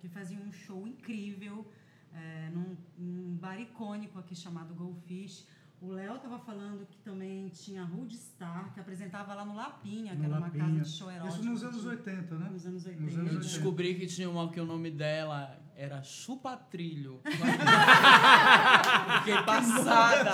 [0.00, 1.66] que fazia um show incrível
[2.12, 5.46] é, num, num bar icônico aqui chamado Goldfish.
[5.80, 10.18] O Léo estava falando que também tinha Rude Star, que apresentava lá no Lapinha, que
[10.18, 10.64] No era uma Lapinha.
[10.66, 11.40] casa de show erótico.
[11.40, 12.48] Isso nos anos que- 80, né?
[12.50, 13.04] Nos anos 80.
[13.04, 13.52] Nos anos Eu 80.
[13.54, 17.20] descobri que tinha uma que o nome dela era Chupatrilho.
[19.24, 20.30] Fiquei passada.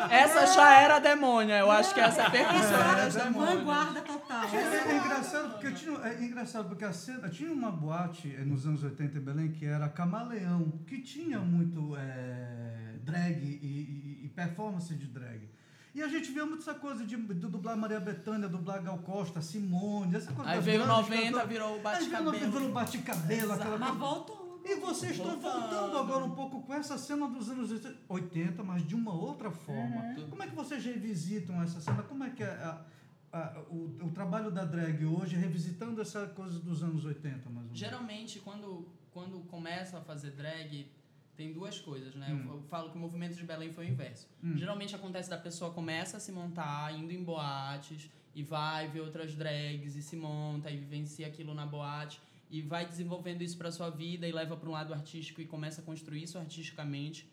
[0.00, 1.58] Eu Essa já era demônia.
[1.58, 3.58] Eu acho que essa é a percussão demônias.
[3.58, 4.44] vanguarda total.
[4.52, 4.56] É,
[4.92, 8.82] é engraçado porque tinha, é engraçado porque a cena, tinha uma boate eh, nos anos
[8.82, 14.94] 80 em Belém que era Camaleão, que tinha muito eh, drag e, e- e performance
[14.94, 15.48] de drag.
[15.96, 19.40] E a gente via muito essa coisa de, de dublar Maria Bethânia, dublar Gal Costa,
[19.40, 21.48] Simone, essa coisa Aí veio grandes 90, cantoras.
[21.48, 22.24] virou o Aí veio bate-cabelo.
[22.32, 24.04] 90, virou bate-cabelo, aquela Mas coisa.
[24.04, 24.60] voltou.
[24.66, 27.70] E vocês estão voltando agora um pouco com essa cena dos anos
[28.08, 30.14] 80, mas de uma outra forma.
[30.28, 32.02] Como é que vocês revisitam essa cena?
[32.02, 32.84] Como é que é a-
[33.32, 37.62] a- o, o trabalho da drag hoje, revisitando essa coisa dos anos 80, mais ou
[37.62, 37.78] menos?
[37.78, 40.90] Geralmente, quando, quando começa a fazer drag,
[41.36, 42.28] tem duas coisas, né?
[42.30, 42.46] Hum.
[42.48, 44.26] Eu, eu falo que o movimento de Belém foi o inverso.
[44.42, 44.56] Hum.
[44.56, 49.34] Geralmente acontece da pessoa começa a se montar, indo em boates, e vai ver outras
[49.34, 52.20] drags, e se monta, e vivencia aquilo na boate,
[52.50, 55.80] e vai desenvolvendo isso pra sua vida, e leva para um lado artístico, e começa
[55.80, 57.30] a construir isso artisticamente.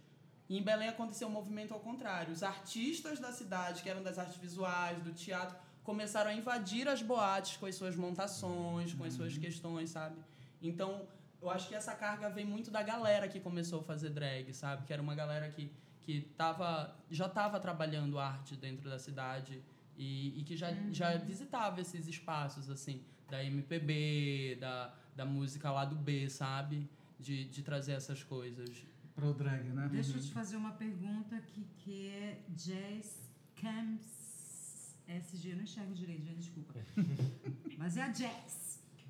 [0.50, 2.34] E em Belém aconteceu um movimento ao contrário.
[2.34, 7.02] Os artistas da cidade, que eram das artes visuais, do teatro, começaram a invadir as
[7.02, 10.16] boates com as suas montações, com as suas questões, sabe?
[10.62, 11.08] Então,
[11.44, 14.86] eu acho que essa carga vem muito da galera que começou a fazer drag, sabe?
[14.86, 15.70] Que era uma galera que,
[16.02, 19.62] que tava, já estava trabalhando arte dentro da cidade
[19.98, 25.84] e, e que já, já visitava esses espaços, assim, da MPB, da, da música lá
[25.84, 26.90] do B, sabe?
[27.20, 28.82] De, de trazer essas coisas.
[29.14, 29.90] Pro drag, né?
[29.92, 35.52] Deixa eu te fazer uma pergunta que, que é Jazz Camps SG.
[35.52, 36.80] Eu não enxergo direito, já desculpa.
[37.78, 38.63] Mas é a Jazz.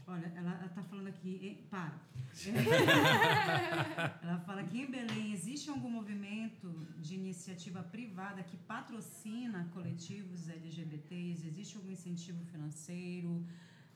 [0.05, 1.57] Olha, ela, ela tá falando aqui.
[1.61, 1.93] eh, Para.
[4.21, 11.47] ela fala que em Belém existe algum movimento de iniciativa privada que patrocina coletivos LGBTs?
[11.47, 13.45] Existe algum incentivo financeiro?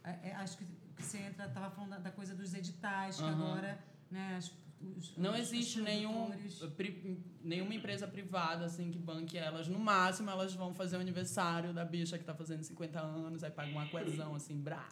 [0.04, 0.65] É, é, acho que
[0.98, 3.34] você entra, estava falando da, da coisa dos editais, que Aham.
[3.34, 3.80] agora.
[4.10, 8.98] Né, as- os- Não os- existe os nenhum, produtores- pri- nenhuma empresa privada assim que
[8.98, 9.67] banque elas.
[9.67, 13.52] No máximo, elas vão fazer o aniversário da bicha que tá fazendo 50 anos, aí
[13.52, 14.88] paga uma coesão assim, brá.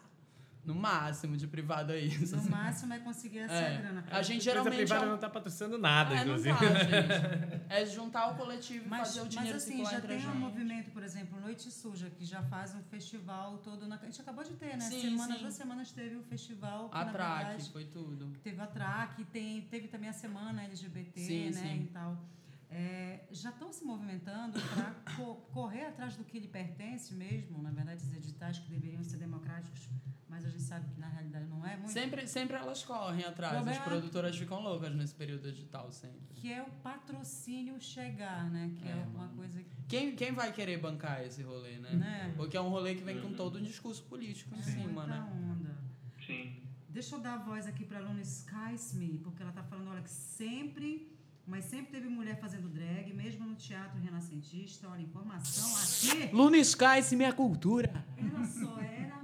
[0.66, 2.34] No máximo de privado é isso.
[2.34, 2.50] No assim.
[2.50, 3.78] máximo é conseguir essa É.
[3.78, 4.04] grana.
[4.10, 4.76] A gente A geralmente.
[4.76, 6.58] privada é um- não tá patrocinando nada, é, não inclusive.
[6.58, 7.62] tá, gente.
[7.68, 10.28] É juntar o coletivo e Mas, fazer o mas dinheiro assim, circular já tem a
[10.30, 13.86] um movimento, por exemplo, Noite Suja, que já faz um festival todo.
[13.86, 14.80] Na, a gente acabou de ter, né?
[14.80, 15.40] Sim, Semana, sim.
[15.40, 16.88] duas semanas teve o festival.
[16.90, 18.32] Que, A na track, verdade, foi tudo.
[18.42, 21.52] Teve a track, tem, teve também a semana LGBT, Sim, né?
[21.52, 21.82] sim.
[21.84, 22.18] E tal.
[22.68, 24.92] É, já estão se movimentando para
[25.52, 29.88] correr atrás do que lhe pertence mesmo, na verdade, os editais que deveriam ser democráticos
[30.28, 31.90] mas a gente sabe que na realidade não é muito.
[31.92, 33.54] Sempre, sempre elas correm atrás.
[33.54, 36.20] As Problema- produtoras ficam loucas nesse período digital, sempre.
[36.34, 38.72] Que é o patrocínio chegar, né?
[38.76, 39.76] Que é, É, uma coisa que.
[39.88, 41.90] Quem, quem vai querer bancar esse rolê, né?
[41.92, 42.34] Né?
[42.36, 45.06] Porque é um rolê que vem com todo um discurso político em É cima, muita
[45.06, 45.32] né?
[45.50, 45.76] onda.
[46.26, 46.62] Sim.
[46.88, 50.00] Deixa eu dar a voz aqui para a aluna Skysme, porque ela tá falando, olha,
[50.02, 51.14] que sempre,
[51.46, 54.88] mas sempre teve mulher fazendo drag, mesmo no teatro renascentista.
[54.88, 56.34] Olha, informação aqui.
[56.34, 58.04] Luna Sky, se minha cultura.
[58.16, 59.14] Ela só era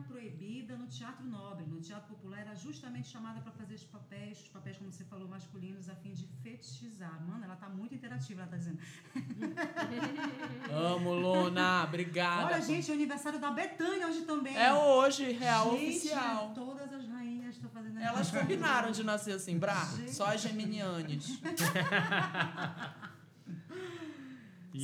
[1.03, 1.65] teatro nobre.
[1.67, 5.27] No teatro popular era justamente chamada para fazer os papéis, os papéis, como você falou,
[5.29, 7.21] masculinos, a fim de fetichizar.
[7.27, 8.79] Mano, ela tá muito interativa, ela tá dizendo.
[10.71, 11.85] Amo, Luna.
[11.85, 12.47] Obrigada.
[12.47, 14.57] Olha, gente, é o aniversário da Betânia hoje também.
[14.57, 16.53] É hoje, real Gente, oficial.
[16.55, 19.85] Todas as rainhas estão fazendo Elas combinaram de nascer assim, Brá.
[19.97, 20.15] Gente.
[20.15, 21.41] Só as geminianes.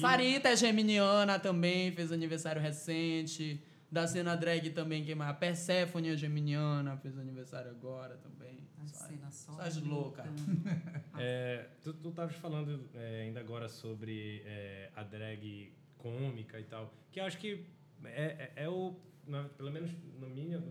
[0.00, 3.62] Sarita é geminiana também, fez aniversário recente.
[3.90, 5.30] Da cena drag também, quem mais?
[5.30, 8.68] A Persephone é geminiana, fez aniversário agora também.
[8.82, 9.58] A cena só.
[9.60, 10.26] as loucas.
[11.20, 16.94] É, tu, tu tavas falando é, ainda agora sobre é, a drag cômica e tal,
[17.10, 17.66] que eu acho que
[18.04, 18.94] é, é, é o,
[19.26, 20.62] na- pelo menos na minha,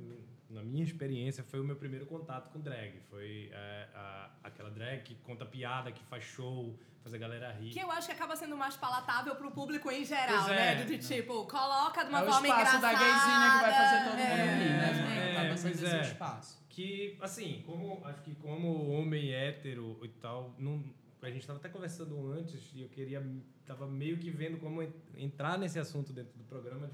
[0.50, 3.00] na minha experiência, foi o meu primeiro contato com drag.
[3.10, 7.72] Foi é, a- aquela drag que conta piada, que faz show, faz a galera rir.
[7.72, 10.76] Que eu acho que acaba sendo mais palatável pro público em geral, Pois é.
[10.76, 10.84] né?
[10.86, 12.82] De, de tipo, coloca de uma é o forma espaço engraçada.
[12.82, 15.34] da gayzinha que vai fazer todo mundo é, rir, né?
[15.34, 16.02] é, Acaba sendo pois esse é.
[16.02, 16.68] espaço.
[16.70, 20.84] Que, assim, como acho que como homem hétero e tal, não,
[21.22, 23.26] a gente estava até conversando antes e eu queria,
[23.66, 26.90] tava meio que vendo como en- entrar nesse assunto dentro do programa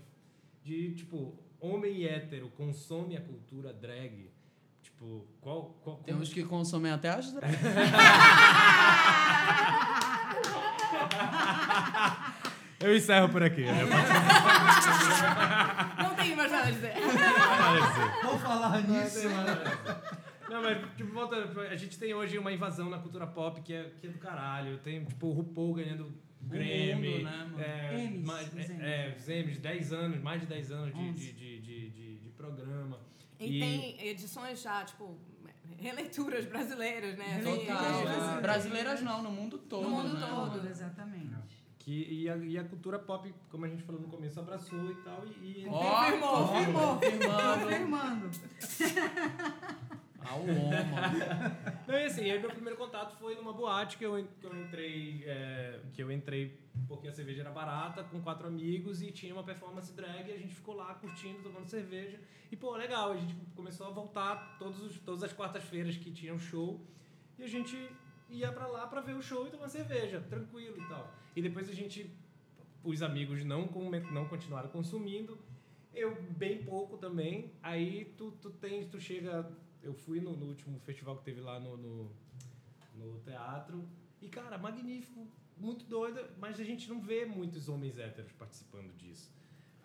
[0.63, 4.29] de, de, tipo, homem hétero consome a cultura drag.
[4.81, 5.77] Tipo, qual.
[5.81, 7.59] qual Tem uns que consomem até as drags.
[12.79, 13.63] Eu encerro por aqui.
[13.63, 13.83] né?
[15.99, 16.93] Não tenho mais nada a dizer.
[18.23, 19.29] Vou falar nisso.
[20.49, 23.89] Não, mas, tipo, voltando, a gente tem hoje uma invasão na cultura pop que é,
[24.01, 24.77] que é do caralho.
[24.79, 26.13] Tem, tipo, o RuPaul ganhando
[26.47, 27.09] Grammy.
[27.09, 27.59] mundo, né, mano?
[27.61, 31.89] É, mais, é, é, Emmys, 10 anos, mais de 10 anos de, de, de, de,
[31.89, 32.99] de, de programa.
[33.39, 35.17] E, tem edições já, tipo,
[35.77, 37.25] releituras brasileiras, né?
[37.25, 39.01] Assim, Releituras que- brasileiras.
[39.01, 40.27] Não, no mundo todo, mundo né?
[40.29, 40.67] todo.
[40.67, 41.33] Exatamente.
[41.79, 44.95] Que, e, a, e a cultura pop, como a gente falou no começo, abraçou e
[45.03, 45.25] tal.
[45.41, 46.95] E, e Ó, Confirmou, confirmou.
[46.95, 47.65] confirmando.
[47.65, 48.29] Confirmando.
[50.29, 50.69] Ao homo.
[51.87, 55.23] Não, e assim, aí meu primeiro contato foi numa boate que eu, que eu entrei,
[55.25, 56.57] é, que eu entrei
[56.87, 60.37] porque a cerveja era barata, com quatro amigos e tinha uma performance drag e a
[60.37, 62.19] gente ficou lá curtindo, tomando cerveja.
[62.51, 66.33] E, pô, legal, a gente começou a voltar todos os, todas as quartas-feiras que tinha
[66.33, 66.79] um show
[67.37, 67.77] e a gente
[68.29, 71.13] ia pra lá pra ver o show e tomar cerveja, tranquilo e tal.
[71.35, 72.09] E depois a gente,
[72.83, 73.69] os amigos não,
[74.11, 75.37] não continuaram consumindo,
[75.93, 77.51] eu bem pouco também.
[77.61, 79.49] Aí tu, tu tem, tu chega.
[79.83, 82.11] Eu fui no, no último festival que teve lá no, no,
[82.95, 83.87] no teatro.
[84.21, 89.29] E, cara, magnífico, muito doido, mas a gente não vê muitos homens héteros participando disso.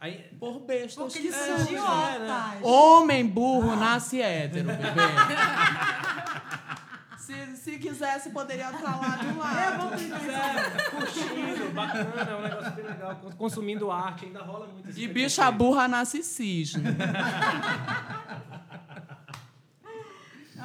[0.00, 0.94] Aí, Por bestas.
[1.12, 1.66] Porque eles que são são.
[1.66, 2.62] idiotas.
[2.62, 4.78] Homem burro nasce hétero, bebê.
[7.18, 9.94] se, se quisesse, poderia estar lá do lado.
[9.94, 15.08] é, curtindo, bacana, é um negócio bem legal, cons- consumindo arte, ainda rola muito E
[15.08, 16.84] bicha burra nasce cisne.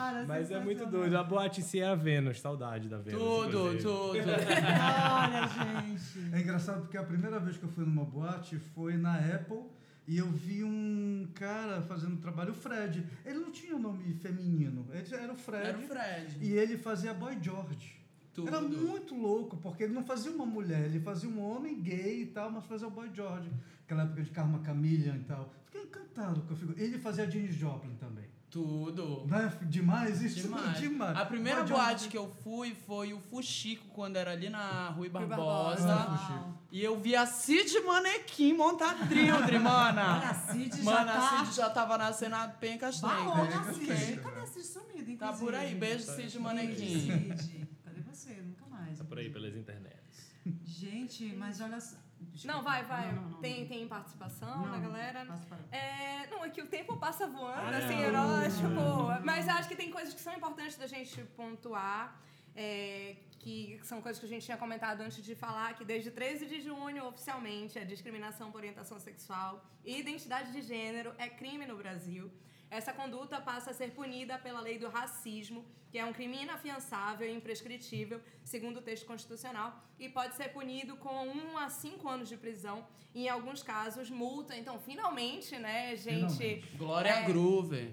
[0.04, 1.18] Cara, Mas é muito doido.
[1.18, 3.22] A boate em si é a Vênus, saudade da Vênus.
[3.22, 3.84] tudo, inclusive.
[3.84, 4.18] tudo.
[4.20, 6.36] Olha, gente.
[6.36, 9.63] É engraçado porque a primeira vez que eu fui numa boate foi na Apple
[10.06, 13.06] e eu vi um cara fazendo trabalho, o Fred.
[13.26, 15.68] Ele não tinha nome feminino, ele era o Fred.
[15.68, 16.38] Era o Fred.
[16.42, 18.04] E ele fazia Boy George.
[18.34, 18.48] Tudo.
[18.48, 22.26] Era muito louco, porque ele não fazia uma mulher, ele fazia um homem gay e
[22.26, 23.50] tal, mas fazia o Boy George.
[23.86, 25.54] Aquela época de Karma Chameleon e tal.
[25.66, 26.82] Fiquei encantado com a figura.
[26.82, 28.33] Ele fazia Janis Joplin também.
[28.54, 29.26] Tudo.
[29.28, 30.36] Não é demais isso?
[30.44, 30.78] Demais.
[30.80, 31.18] demais.
[31.18, 35.10] A primeira George- boate que eu fui foi o Fuxico, quando era ali na Rui
[35.10, 35.36] Barbosa.
[35.36, 35.94] Barbosa.
[35.94, 36.63] Ah, Fuxico.
[36.72, 40.30] E eu vi a Cid Manequim montar trilde, Olha, mana.
[40.30, 41.46] a Cid já Mano, a tá...
[41.46, 43.66] Cid já tava nascendo a pencas Barrou negras.
[43.66, 44.18] na Cid.
[44.22, 45.18] Cadê a Cid sumida, inclusive?
[45.18, 47.00] Tá por aí, beijo Cid Manequim.
[47.36, 47.68] Cid.
[47.84, 48.34] Cadê você?
[48.36, 48.98] Nunca mais.
[49.00, 50.32] Tá por aí pelas internets.
[50.63, 51.96] Gente, mas olha só...
[52.45, 53.12] Não, vai, vai.
[53.13, 55.25] Não, não, tem, tem participação da galera.
[55.71, 58.01] É, não, é que o tempo passa voando, Ah, assim, não.
[58.03, 59.23] heróis, tipo.
[59.23, 62.19] Mas acho que tem coisas que são importantes da gente pontuar.
[62.55, 66.45] é, que são coisas que a gente tinha comentado antes de falar, que desde 13
[66.45, 71.75] de junho, oficialmente, a discriminação por orientação sexual e identidade de gênero é crime no
[71.75, 72.31] Brasil.
[72.77, 77.27] Essa conduta passa a ser punida pela lei do racismo, que é um crime inafiançável
[77.27, 82.27] e imprescritível, segundo o texto constitucional, e pode ser punido com um a cinco anos
[82.27, 84.57] de prisão, e em alguns casos, multa.
[84.57, 86.33] Então, finalmente, né, gente.
[86.36, 86.77] Finalmente.
[86.77, 87.19] Glória É.
[87.19, 87.91] a Groover.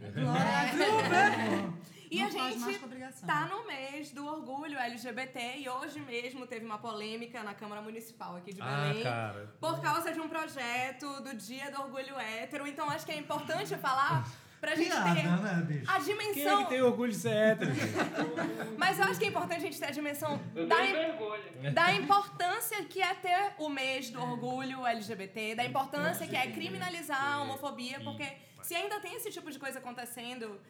[2.11, 2.79] E Não a gente
[3.25, 8.35] tá no mês do orgulho LGBT e hoje mesmo teve uma polêmica na Câmara Municipal
[8.35, 9.03] aqui de Ah, Belém.
[9.05, 9.55] cara.
[9.61, 12.67] Por causa de um projeto do Dia do Orgulho Hétero.
[12.67, 14.27] Então acho que é importante falar
[14.61, 15.91] pra gente Piada, ter né, bicho?
[15.91, 16.63] a Quem é dimensão.
[16.65, 17.75] que tem orgulho de ser hétero?
[17.75, 17.91] gente?
[18.77, 21.73] Mas eu acho que é importante a gente ter a dimensão da, vergonha.
[21.73, 27.23] da importância que é ter o mês do orgulho LGBT, da importância que é criminalizar
[27.35, 28.27] a homofobia, porque
[28.63, 30.61] se ainda tem esse tipo de coisa acontecendo.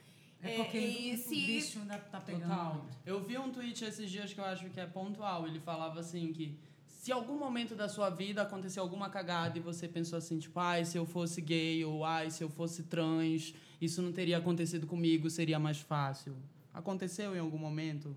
[0.42, 2.48] É porque e o, se bicho ainda tá pegando.
[2.48, 2.86] Total.
[3.04, 5.46] Eu vi um tweet esses dias que eu acho que é pontual.
[5.46, 9.86] Ele falava assim que se algum momento da sua vida aconteceu alguma cagada e você
[9.86, 14.02] pensou assim, tipo, ai, se eu fosse gay ou ai, se eu fosse trans, isso
[14.02, 16.36] não teria acontecido comigo, seria mais fácil.
[16.72, 18.14] Aconteceu em algum momento?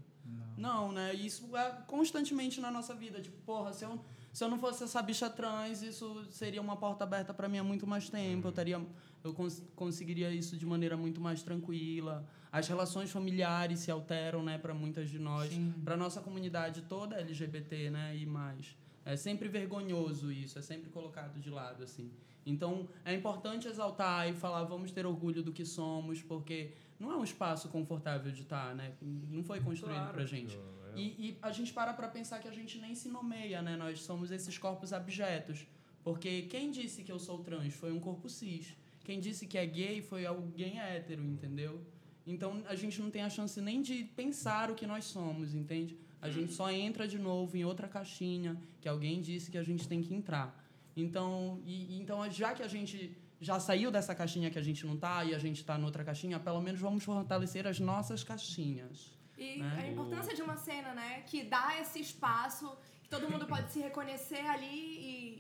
[0.58, 1.14] Não, né?
[1.14, 3.22] Isso é constantemente na nossa vida.
[3.22, 4.00] Tipo, porra, se eu,
[4.32, 7.64] se eu não fosse essa bicha trans, isso seria uma porta aberta para mim há
[7.64, 8.48] muito mais tempo.
[8.48, 8.82] Eu, teria,
[9.24, 12.26] eu cons conseguiria isso de maneira muito mais tranquila.
[12.52, 15.52] As relações familiares se alteram, né, para muitas de nós.
[15.84, 18.78] Para nossa comunidade toda LGBT, né, e mais.
[19.06, 22.12] É sempre vergonhoso isso, é sempre colocado de lado, assim.
[22.46, 27.16] Então, é importante exaltar e falar, vamos ter orgulho do que somos, porque não é
[27.16, 28.94] um espaço confortável de estar, né?
[29.02, 30.56] Não foi construído Claro pra gente.
[30.56, 31.00] é.
[31.00, 33.76] E, e a gente para pra pensar que a gente nem se nomeia, né?
[33.76, 35.66] Nós somos esses corpos abjetos.
[36.04, 38.76] Porque quem disse que eu sou trans foi um corpo cis.
[39.04, 41.82] Quem disse que é gay foi alguém hétero, entendeu?
[42.26, 45.98] Então a gente não tem a chance nem de pensar o que nós somos, entende?
[46.24, 49.88] A gente só entra de novo em outra caixinha que alguém disse que a gente
[49.92, 50.48] tem que entrar.
[50.96, 52.98] Então, e, então já que a gente
[53.42, 56.40] já saiu dessa caixinha que a gente não tá e a gente tá noutra caixinha,
[56.40, 59.12] pelo menos vamos fortalecer as nossas caixinhas.
[59.38, 59.80] E né?
[59.82, 61.24] a importância de uma cena, né?
[61.28, 64.78] Que dá esse espaço que todo mundo pode se reconhecer ali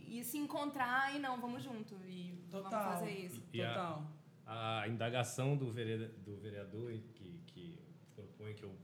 [0.10, 1.96] e, e se encontrar e não, vamos junto.
[2.06, 2.69] E Total.
[2.69, 3.41] vamos fazer isso.
[3.54, 4.08] E a- Total.
[4.46, 7.80] a indagação do vereador, do vereador que, que
[8.13, 8.76] propõe que eu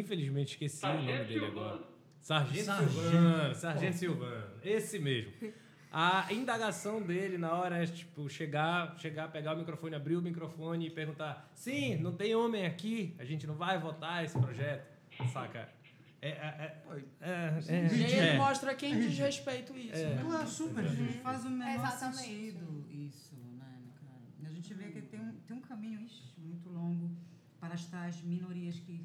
[0.00, 1.68] infelizmente esqueci o nome Sargento dele Silvano.
[1.68, 1.92] agora.
[2.20, 2.92] Sargento, Sargento.
[2.92, 5.32] Silvano, Sargento Silvano, esse mesmo.
[5.94, 10.86] A indagação dele na hora é tipo chegar, chegar, pegar o microfone, abrir o microfone
[10.86, 14.86] e perguntar: "Sim, não tem homem aqui, a gente não vai votar esse projeto".
[15.32, 15.68] Saca?
[16.22, 16.82] É, é, é,
[17.20, 18.36] é, é, E aí ele é.
[18.38, 20.14] mostra quem diz respeito isso, É.
[20.14, 20.22] né?
[20.24, 21.14] Claro, super, gente.
[21.18, 22.18] faz o menor Exatamente.
[22.22, 24.48] sentido isso, né, cara?
[24.48, 27.10] A gente vê que tem um, tem um caminho ixi, muito longo
[27.58, 29.04] para as tais minorias que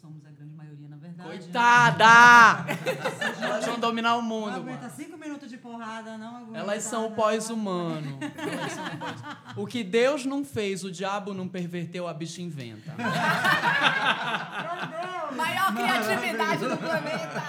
[0.00, 1.28] somos a grande maioria, na verdade.
[1.30, 1.36] né?
[1.38, 2.66] Coitada!
[3.42, 4.92] Elas vão dominar o Não mundo, aguenta mano.
[4.96, 6.58] cinco minutos de porrada, não aguenta.
[6.58, 8.18] Elas são o não pós-humano.
[8.18, 9.22] O pós-
[9.56, 12.94] O que Deus não fez, o diabo não perverteu, a bicha inventa.
[15.36, 17.42] Maior criatividade do planeta!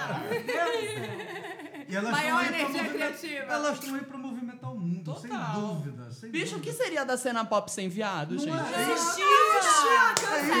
[1.90, 3.52] E elas Maior energia criativa.
[3.52, 5.20] Elas estão aí para movimentar o mundo, Total.
[5.20, 6.10] sem dúvida.
[6.12, 8.56] Sem Bicho, o que seria da cena pop sem viado, Não gente?
[8.74, 8.92] é?
[8.94, 9.16] Isso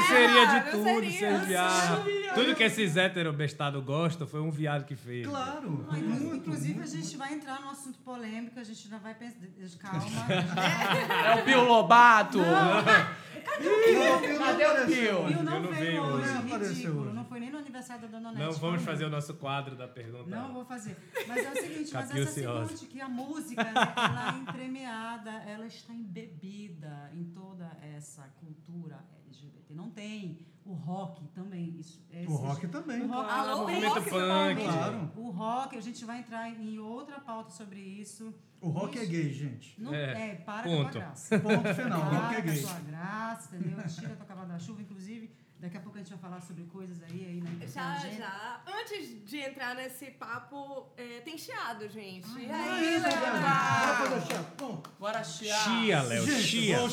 [0.08, 1.18] seria de Não tudo, seria.
[1.18, 2.04] ser viado.
[2.34, 5.26] Tudo que esses hétero bestado gostam foi um viado que fez.
[5.26, 5.70] Claro.
[5.70, 6.88] Muito, Inclusive, muito.
[6.88, 9.36] a gente vai entrar num assunto polêmico, a gente já vai pensar.
[9.80, 10.00] Calma.
[11.30, 12.38] É o Pio Lobato?
[12.38, 14.86] Não, eu não Cadê o.
[14.86, 15.24] Pio?
[15.26, 16.28] Pio não, não veio hoje.
[16.32, 17.02] Não apareceu ridículo.
[17.06, 17.14] hoje.
[17.14, 18.44] Não foi nem no aniversário da Dona Nete.
[18.44, 20.24] Não vamos fazer o nosso quadro da pergunta.
[20.28, 20.96] Não vou fazer.
[21.26, 25.66] Mas é o seguinte, mas essa seguinte, que a música, né, ela é entremeada, ela
[25.66, 29.74] está embebida em toda essa cultura LGBT.
[29.74, 31.76] Não tem o rock também.
[31.78, 33.02] Isso, O esses- rock também.
[33.02, 34.62] O rock, Alô, o movimento rock, punk.
[34.64, 35.12] Claro.
[35.16, 38.34] O rock, a gente vai entrar em outra pauta sobre isso.
[38.60, 39.80] O rock é gay, gente.
[39.80, 40.82] Não, É, é, para ponto.
[40.82, 41.38] com a graça.
[41.40, 42.00] Ponto final.
[42.00, 42.56] O rock é Para com a gay.
[42.62, 43.86] sua graça, entendeu?
[43.88, 44.82] Tira a tua cavalo da chuva.
[44.82, 45.30] Inclusive,
[45.60, 48.62] daqui a pouco a gente vai falar sobre coisas aí, aí na Já, já.
[48.66, 52.26] Antes de entrar nesse papo, é, tem chiado, gente.
[52.28, 54.44] Ai, e ai, aí, fazer chá.
[54.58, 55.64] Bom, Bora chiar.
[55.64, 56.78] Chia, Léo, gente, chia.
[56.78, 56.88] vou.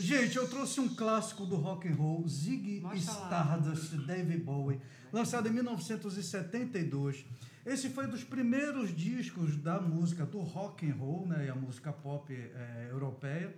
[0.00, 3.24] Gente, eu trouxe um clássico do rock and roll, Ziggy Mostra lá.
[3.24, 4.80] Stardust, de David Bowie,
[5.12, 7.24] lançado em 1972.
[7.64, 11.92] Esse foi dos primeiros discos da música do rock and roll, né, e a música
[11.92, 13.54] pop eh, europeia,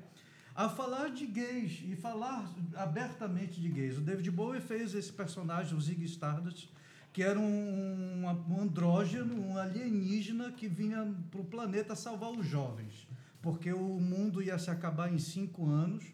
[0.57, 3.99] a falar de gays e falar abertamente de gays.
[3.99, 6.71] O David Bowie fez esse personagem, o Ziggy Stardust,
[7.13, 13.07] que era um, um andrógeno, um alienígena que vinha para o planeta salvar os jovens,
[13.43, 16.05] porque o mundo ia se acabar em cinco anos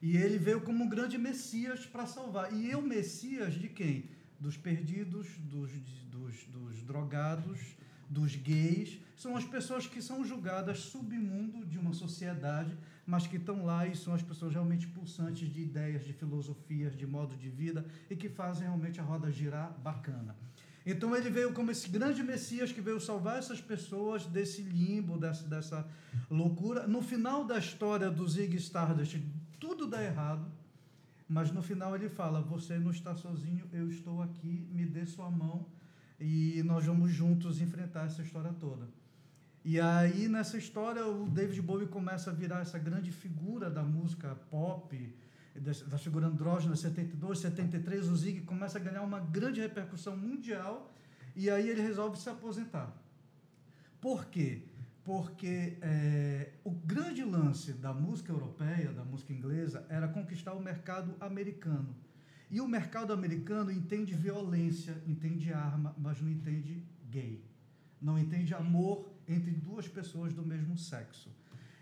[0.00, 2.52] e ele veio como um grande Messias para salvar.
[2.52, 4.04] E eu, Messias de quem?
[4.38, 5.70] Dos perdidos, dos,
[6.10, 7.58] dos, dos drogados,
[8.12, 13.64] dos gays, são as pessoas que são julgadas submundo de uma sociedade, mas que estão
[13.64, 17.86] lá e são as pessoas realmente pulsantes de ideias, de filosofias, de modo de vida
[18.10, 20.36] e que fazem realmente a roda girar bacana.
[20.84, 25.46] Então ele veio como esse grande Messias que veio salvar essas pessoas desse limbo, dessa,
[25.46, 25.88] dessa
[26.28, 26.86] loucura.
[26.86, 29.22] No final da história do Zig Stardust,
[29.58, 30.50] tudo dá errado,
[31.28, 35.30] mas no final ele fala: Você não está sozinho, eu estou aqui, me dê sua
[35.30, 35.66] mão
[36.22, 38.88] e nós vamos juntos enfrentar essa história toda.
[39.64, 44.34] E aí, nessa história, o David Bowie começa a virar essa grande figura da música
[44.48, 45.16] pop,
[45.88, 50.94] da figura andrógena, 72, 73, o Zig começa a ganhar uma grande repercussão mundial
[51.34, 52.92] e aí ele resolve se aposentar.
[54.00, 54.62] Por quê?
[55.04, 61.14] Porque é, o grande lance da música europeia, da música inglesa, era conquistar o mercado
[61.20, 61.94] americano.
[62.52, 67.42] E o mercado americano entende violência, entende arma, mas não entende gay.
[67.98, 71.30] Não entende amor entre duas pessoas do mesmo sexo.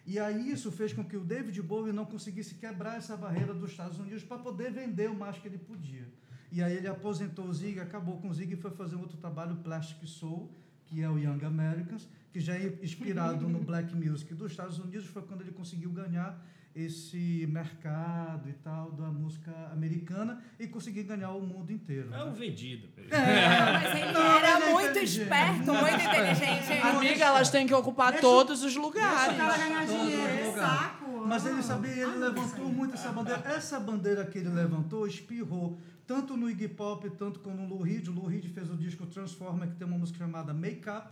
[0.07, 3.73] E aí isso fez com que o David Bowie não conseguisse quebrar essa barreira dos
[3.73, 6.07] Estados Unidos para poder vender o mais que ele podia.
[6.53, 9.57] E aí ele aposentou o Zig, acabou com o Zig e foi fazer outro trabalho,
[9.57, 10.55] Plastic Soul,
[10.87, 15.07] que é o Young Americans, que já é inspirado no black music dos Estados Unidos,
[15.07, 16.41] foi quando ele conseguiu ganhar
[16.75, 22.13] esse mercado e tal da música americana e conseguir ganhar o mundo inteiro.
[22.15, 22.89] É um vendido.
[23.11, 25.23] É, mas ele Não, era ele é muito inteligente.
[25.23, 26.73] esperto, muito inteligente.
[26.83, 29.37] Amiga, elas têm que ocupar Deixa- todos os lugares.
[29.37, 30.69] cara ganhar dinheiro, lugar.
[30.79, 31.01] saco.
[31.27, 33.43] Mas ele sabia, ele ah, levantou muito essa bandeira.
[33.47, 38.09] Essa bandeira que ele levantou espirrou tanto no Iggy Pop, tanto como no Lou Reed.
[38.09, 41.09] O Lou Reed fez o disco Transformer, que tem uma música chamada Make Up,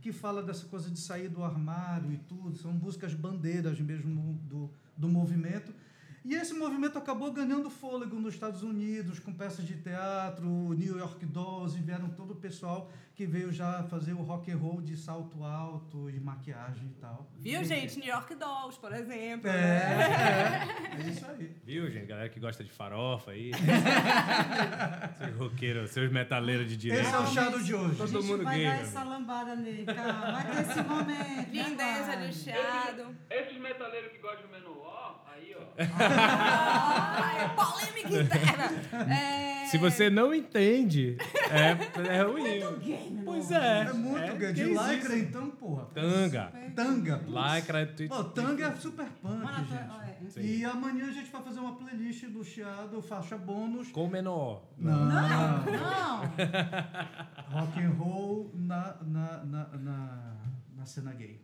[0.00, 2.56] que fala dessa coisa de sair do armário e tudo.
[2.56, 5.74] São músicas bandeiras mesmo do, do movimento.
[6.24, 11.26] E esse movimento acabou ganhando fôlego nos Estados Unidos, com peças de teatro, New York
[11.26, 14.96] Dolls, e vieram todo o pessoal que veio já fazer o rock and roll de
[14.96, 17.30] salto alto e maquiagem e tal.
[17.38, 17.98] Viu, gente?
[17.98, 19.48] New York Dolls, por exemplo.
[19.48, 20.68] É, né?
[20.98, 21.56] é, é isso aí.
[21.64, 22.06] Viu, gente?
[22.06, 23.50] Galera que gosta de farofa aí.
[25.18, 27.04] seus roqueiros, seus metaleiros de direita.
[27.04, 27.96] Esse é o chado de hoje.
[27.96, 30.32] Todo a gente mundo vai gay, dar essa lambada nele, calma.
[30.32, 31.12] Vai ter esse momento.
[31.12, 32.26] né, Lindeza vai?
[32.26, 33.16] do chiado.
[33.28, 34.91] Esses metaleiros que gostam de Menor,
[35.34, 35.62] aí, ó.
[37.54, 39.14] Polêmica interna.
[39.14, 39.52] É...
[39.72, 41.16] Se você não entende,
[41.50, 41.78] é,
[42.18, 42.60] é ruim.
[42.80, 43.80] Gay, meu Pois é.
[43.88, 44.52] É muito gay.
[44.52, 45.86] De lycra, então, porra.
[45.94, 46.52] Tanga.
[46.76, 47.16] Tanga.
[47.18, 47.32] putz.
[47.34, 47.86] Lycra.
[47.86, 50.38] tu- Pô, tanga é super punk, Mano, gente.
[50.38, 50.42] é.
[50.42, 53.90] E amanhã a gente vai fazer uma playlist do Chiado, faixa bônus.
[53.92, 54.62] Com menor.
[54.76, 55.06] Não.
[55.06, 55.62] Não!
[57.50, 60.34] Rock and roll na, na, na, na,
[60.76, 61.40] na cena gay.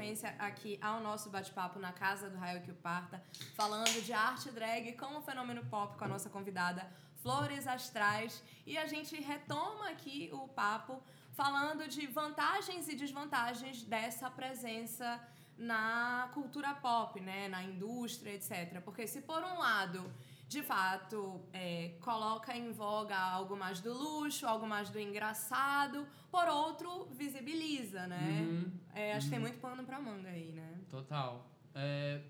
[0.00, 3.22] Sequência aqui ao nosso bate-papo na casa do Raio que o Parta,
[3.54, 8.42] falando de arte drag como fenômeno pop com a nossa convidada Flores Astrais.
[8.66, 15.20] E a gente retoma aqui o papo falando de vantagens e desvantagens dessa presença
[15.58, 18.80] na cultura pop, né, na indústria, etc.
[18.82, 20.10] Porque se por um lado
[20.50, 26.48] de fato, é, coloca em voga algo mais do luxo, algo mais do engraçado, por
[26.48, 28.40] outro, visibiliza, né?
[28.42, 28.70] Uhum.
[28.92, 30.80] É, acho que tem muito pano pra manga aí, né?
[30.90, 31.46] Total.
[31.72, 32.20] É,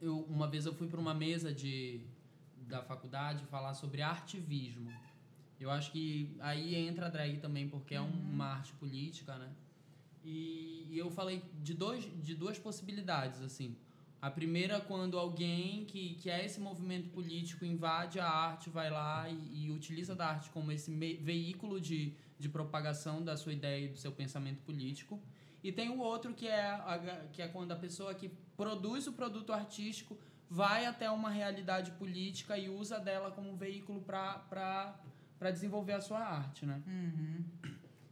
[0.00, 2.00] eu, uma vez eu fui para uma mesa de,
[2.68, 4.92] da faculdade falar sobre artivismo.
[5.58, 9.50] Eu acho que aí entra a drag também, porque é um- uma arte política, né?
[10.24, 13.76] E, e eu falei de, dois, de duas possibilidades, assim.
[14.22, 19.28] A primeira, quando alguém que, que é esse movimento político invade a arte, vai lá
[19.28, 23.88] e, e utiliza da arte como esse veículo de, de propagação da sua ideia e
[23.88, 25.18] do seu pensamento político.
[25.64, 29.12] E tem o outro que é, a- que é quando a pessoa que produz o
[29.12, 30.18] produto artístico
[30.50, 36.66] vai até uma realidade política e usa dela como veículo para desenvolver a sua arte,
[36.66, 36.82] né?
[36.86, 37.44] Uhum.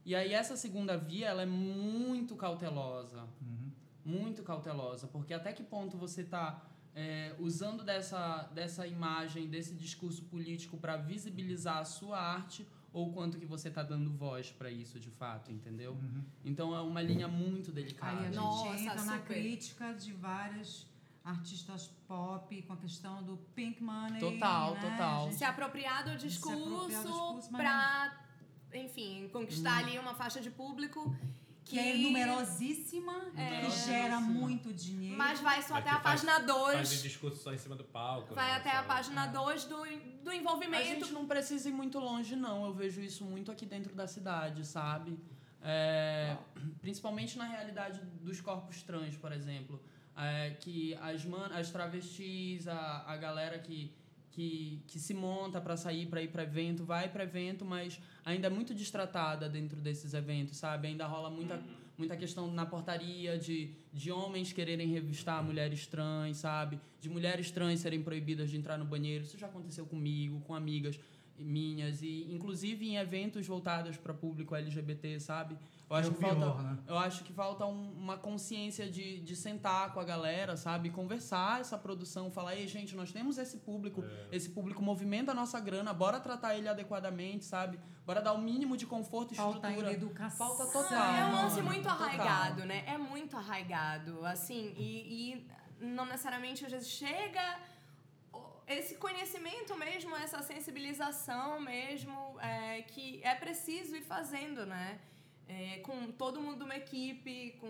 [0.06, 3.26] E aí essa segunda via, ela é muito cautelosa.
[4.08, 5.06] Muito cautelosa.
[5.06, 6.62] Porque até que ponto você está
[7.38, 13.46] usando dessa, dessa imagem, desse discurso político para visibilizar a sua arte ou quanto que
[13.46, 15.92] você está dando voz para isso de fato, entendeu?
[15.92, 16.24] Uhum.
[16.44, 18.22] Então é uma linha muito Aí a delicada.
[18.24, 19.24] gente Nossa, entra na super.
[19.26, 20.86] crítica de várias
[21.22, 24.18] artistas pop com a questão do pink money.
[24.18, 24.80] Total, né?
[24.90, 25.24] total.
[25.26, 28.18] Gente- Se apropriar do discurso, pra,
[28.74, 31.14] enfim, conquistar ali uma faixa de público
[31.68, 33.86] que, que é numerosíssima, que Numerosíssima.
[33.96, 35.16] gera muito dinheiro.
[35.16, 36.46] Mas vai só até que a faz- página Fazer
[36.76, 37.02] 2.
[37.02, 38.34] discurso só em cima do palco.
[38.34, 38.88] Vai né, até a sabe?
[38.88, 39.76] página 2 do,
[40.24, 40.84] do A envolvimento.
[40.84, 42.64] gente não precisa ir muito longe, não.
[42.64, 45.18] Eu vejo isso muito aqui dentro da cidade, sabe?
[45.62, 46.36] É,
[46.80, 49.82] principalmente na realidade dos corpos trans, por exemplo.
[50.16, 53.94] É, que as, man as travestis, a, a galera que,
[54.30, 58.46] que, que se monta para sair, para ir para evento, vai para evento, mas ainda
[58.46, 60.88] é muito distratada dentro desses eventos, sabe?
[60.88, 61.60] Ainda rola muita,
[61.96, 66.78] muita questão na portaria de, de homens quererem revistar mulheres trans, sabe?
[67.00, 69.24] De mulheres trans serem proibidas de entrar no banheiro.
[69.24, 70.98] Isso já aconteceu comigo, com amigas
[71.38, 75.56] minhas e inclusive em eventos voltados para público LGBT, sabe?
[75.90, 76.78] Eu acho É que falta, pior, né?
[76.86, 80.90] eu acho que falta um- uma consciência de, de sentar com a galera, sabe?
[80.90, 85.58] Conversar essa produção, falar, ei, gente, nós temos esse público, esse público movimenta a nossa
[85.58, 87.80] grana, bora tratar ele adequadamente, sabe?
[88.04, 89.92] Bora dar o mínimo de conforto e Falta estrutura.
[89.92, 90.46] educação.
[90.46, 91.14] Falta total.
[91.14, 92.02] É um lance muito total.
[92.02, 92.84] arraigado, né?
[92.86, 94.90] É muito arraigado, assim, e,
[95.32, 95.48] e
[95.80, 97.58] não necessariamente às vezes chega
[98.66, 104.98] esse conhecimento mesmo, essa sensibilização mesmo, é, que é preciso ir fazendo, né?
[105.48, 107.66] É, com todo mundo de uma equipe, com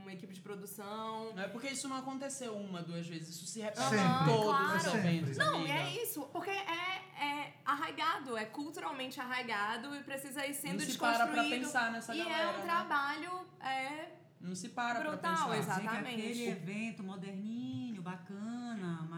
[0.00, 1.32] uma equipe de produção.
[1.38, 3.98] É porque isso não aconteceu uma, duas vezes, isso se repete Sempre.
[4.00, 4.76] em todos Claro.
[4.78, 5.36] os eventos.
[5.36, 5.72] Não, amiga.
[5.74, 10.96] é isso, porque é, é arraigado, é culturalmente arraigado e precisa ir sendo Não se
[10.98, 11.48] para desconstruído.
[11.48, 12.42] pra pensar nessa e galera.
[12.42, 12.62] é um né?
[12.64, 14.08] trabalho é,
[14.40, 15.80] Não se para brutal, pra pensar.
[15.82, 16.14] Exatamente.
[16.20, 18.51] aquele evento moderninho, bacana,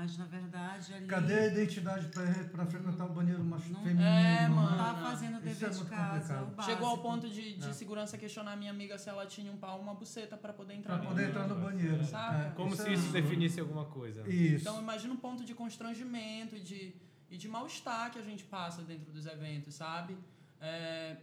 [0.05, 2.09] mas na verdade ali Cadê a identidade
[2.52, 4.02] para frequentar o banheiro macho Não- feminino?
[4.07, 4.76] É, mano.
[4.76, 6.52] tá fazendo o Isso dever é de muito casa.
[6.62, 7.72] Chegou ao ponto de, de É.
[7.72, 10.94] segurança questionar minha amiga se ela tinha um pau ou uma buceta pra poder entrar
[10.96, 12.02] Para no poder entrar no banheiro.
[12.05, 14.28] É, Como se é isso definisse alguma coisa.
[14.28, 14.62] Isso.
[14.68, 16.94] Então imagina um ponto de constrangimento e de,
[17.30, 20.16] e de mal-estar que a gente passa dentro dos eventos, sabe?
[20.61, 21.16] É,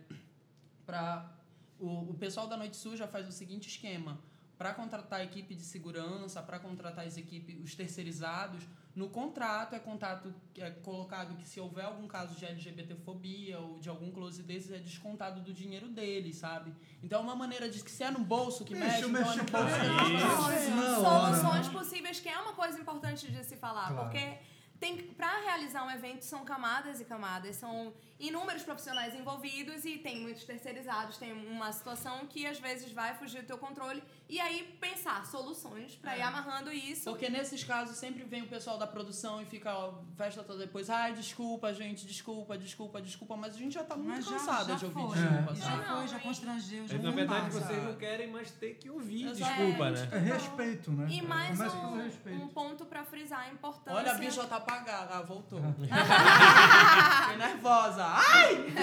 [0.85, 1.31] pra,
[1.79, 4.17] o, o pessoal da Noite Suja faz o seguinte esquema.
[4.61, 8.61] Para contratar a equipe de segurança, para contratar as equipes, os terceirizados,
[8.95, 13.89] no contrato é contato é colocado que se houver algum caso de LGBTfobia ou de
[13.89, 16.75] algum close desses é descontado do dinheiro deles, sabe?
[17.01, 19.79] Então é uma maneira de que se é no bolso que Bicho, mexe, então é
[19.79, 21.01] mexe no bolso.
[21.41, 24.09] soluções possíveis, que é uma coisa importante de se falar, Claro.
[24.11, 24.37] porque
[24.79, 30.19] tem para realizar um evento são camadas e camadas, são inúmeros profissionais envolvidos e tem
[30.19, 34.01] muitos terceirizados, tem uma situação que às vezes vai fugir do teu controle
[34.31, 36.23] e aí pensar soluções para ir É.
[36.23, 37.03] amarrando isso.
[37.09, 40.89] Porque nesses casos sempre vem o pessoal da produção e fica ó, festa toda depois.
[40.89, 43.35] Ai, desculpa, gente, desculpa, desculpa, desculpa.
[43.35, 45.17] Mas a gente já tá muito Mas já, cansada já de ouvir foi.
[45.17, 45.55] desculpa, É.
[45.55, 45.75] Já?
[45.77, 47.59] Não, foi, já e- constrangeu, já na verdade, passa.
[47.59, 49.27] vocês não querem, mas tem que ouvir.
[49.27, 49.51] Exato.
[49.53, 50.09] Desculpa, né?
[50.13, 51.07] É respeito, né?
[51.09, 51.75] E mais Começa
[52.23, 53.99] pelo um, um ponto para frisar a importância.
[53.99, 55.15] Olha, a bicha tá apagada.
[55.17, 55.59] Ah, voltou.
[55.75, 58.05] Fiquei nervosa.
[58.05, 58.73] Ai!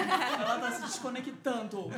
[0.40, 1.90] Ela tá se desconectando.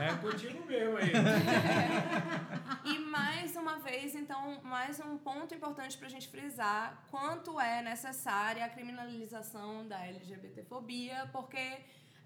[0.00, 1.12] É contigo mesmo aí.
[2.84, 8.64] E mais uma vez, então, mais um ponto importante pra gente frisar quanto é necessária
[8.64, 11.58] a criminalização da LGBTfobia, porque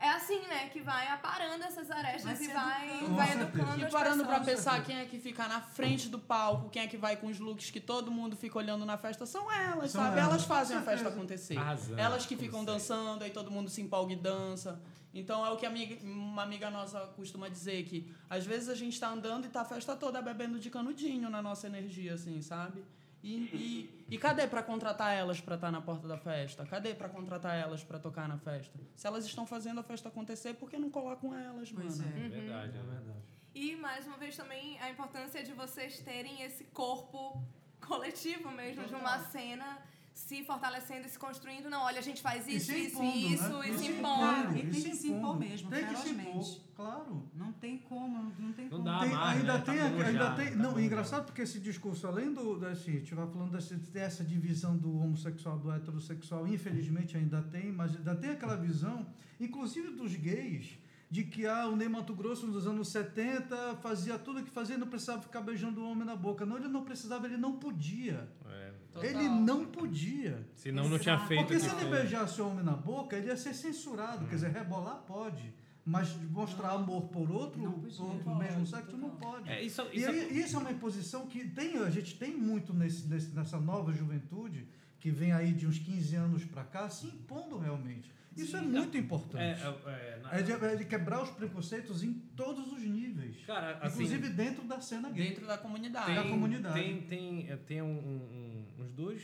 [0.01, 3.15] é assim, né, que vai aparando essas arestas e vai, educando.
[3.17, 4.57] vai educando E parando pra pessoas.
[4.57, 7.39] pensar quem é que fica na frente do palco, quem é que vai com os
[7.41, 10.19] looks que todo mundo fica olhando na festa, são elas, São sabe?
[10.19, 11.57] elas, Elas fazem a festa acontecer.
[11.59, 14.81] Arrasando, Elas que ficam dançando, aí todo mundo se empolga e dança.
[15.15, 18.99] Então é o que amiga- uma amiga nossa costuma dizer, que às vezes a gente
[19.01, 22.85] tá andando e tá a festa toda bebendo de canudinho na nossa energia, assim, sabe?
[23.23, 26.65] E, e, e cadê pra contratar elas pra estar na porta da festa?
[26.65, 28.79] Cadê pra contratar elas pra tocar na festa?
[28.95, 32.13] Se elas estão fazendo a festa acontecer, por que não colocam elas, Pois mano?
[32.17, 32.21] é.
[32.21, 32.29] Uhum.
[32.29, 33.19] Verdade, É é verdade.
[33.55, 37.43] E, mais uma vez, também a importância de vocês terem esse corpo
[37.85, 39.79] coletivo mesmo, de uma cena
[40.19, 41.71] se fortalecendo e se construindo.
[41.71, 43.69] Não, olha, a gente faz E isso, isso impondo, e isso, né?
[43.69, 44.57] e se se impondo.
[44.59, 47.31] E tem que se impor mesmo, Tem que se impor, claro.
[47.35, 48.85] Não tem como, não tem Não como.
[48.85, 48.99] dá.
[48.99, 49.59] Tem- mais, ainda né?
[49.61, 50.51] Tá tem, ainda já, tem.
[50.51, 52.67] tá não, engraçado porque esse discurso, além do.
[52.67, 57.71] Assim, a gente vai falando dessa, dessa divisão do homossexual do heterossexual, infelizmente ainda tem,
[57.73, 59.07] mas ainda tem aquela visão,
[59.41, 60.79] inclusive dos gays,
[61.11, 64.75] de que ah, o Ney Mato Grosso nos anos 70 fazia tudo o que fazia
[64.77, 66.45] e não precisava ficar beijando o homem na boca.
[66.45, 68.29] Não, ele não precisava, ele não podia.
[68.47, 68.73] É.
[69.03, 70.47] Ele não podia.
[70.55, 71.29] Senão não tinha Exato.
[71.29, 71.91] feito Porque se ele fez.
[71.91, 74.27] beijasse o homem na boca, ele ia ser censurado.
[74.27, 75.55] Quer dizer, rebolar pode.
[75.85, 79.49] Mas mostrar amor por outro, Não por outro Pode, mesmo sexo, não pode.
[79.49, 82.75] É, isso, E isso, aí, isso é uma imposição que tem, a gente tem muito
[82.75, 84.69] nesse, nesse- nessa nova juventude,
[85.01, 88.13] que vem aí de uns 15 anos para cá, se impondo realmente.
[88.43, 89.43] Isso é muito é, importante.
[89.43, 93.45] é, é, na- É de, é de quebrar os preconceitos em todos os níveis.
[93.47, 95.29] Cara, assim, inclusive dentro da cena gay.
[95.29, 96.07] Dentro da comunidade.
[96.07, 96.75] Tem- da comunidade.
[96.81, 99.23] Tem, tem, é, tem um- um- uns, dois,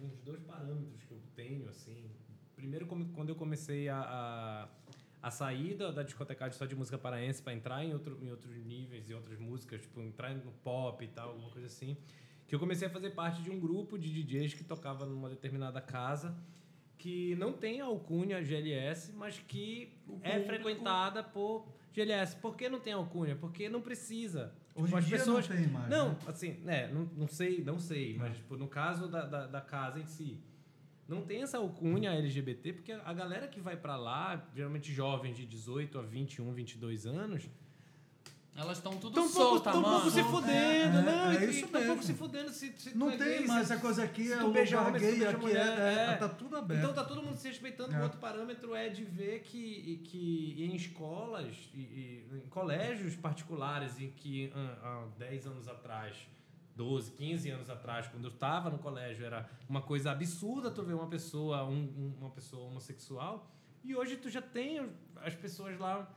[0.00, 2.10] uns dois parâmetros que eu tenho, assim.
[2.54, 4.68] Primeiro, quando eu comecei a, a,
[5.22, 8.56] a sair da, da discotecagem só de música paraense para entrar em, outro, em outros
[8.64, 11.96] níveis, em outras músicas, tipo, entrar no pop e tal, alguma coisa assim,
[12.46, 15.80] que eu comecei a fazer parte de um grupo de DJs que tocava numa determinada
[15.80, 16.36] casa
[16.98, 19.92] que não tem alcunha GLS, mas que
[20.22, 22.36] é frequentada por GLS.
[22.36, 23.36] Por que não tem alcunha?
[23.36, 24.54] Porque não precisa.
[24.74, 25.88] Hoje Tipo, as dia pessoas não tem mais.
[25.88, 26.16] não, né?
[26.26, 29.98] assim, né, não, não sei, não sei, mas tipo, no caso da, da, da casa
[29.98, 30.38] em si,
[31.08, 35.46] não tem essa alcunha LGBT, porque a galera que vai pra lá, geralmente jovens de
[35.46, 37.48] 18 a 21, 22 anos,
[38.56, 39.94] Elas estão tudo tão soltas, pouco, tão mano.
[40.02, 41.36] pouco se fudendo, É, né?
[41.36, 42.02] é isso Tão pouco mesmo.
[42.02, 44.92] se fudendo se, se Não é tem gay, mais se- coisa aqui, é o lugar
[44.98, 46.16] gay, aqui é, é, é.
[46.16, 46.80] tá tudo aberto.
[46.80, 47.94] Então tá todo mundo se respeitando.
[47.94, 47.98] É.
[47.98, 54.00] O outro parâmetro é de ver que, que em escolas e, e em colégios particulares
[54.00, 56.16] em que há, há 10 anos atrás,
[56.74, 60.94] 12, 15 anos atrás, quando eu estava no colégio, era uma coisa absurda tu ver
[60.94, 63.50] uma pessoa, um- uma pessoa homossexual.
[63.84, 66.10] E hoje tu já tem as pessoas lá.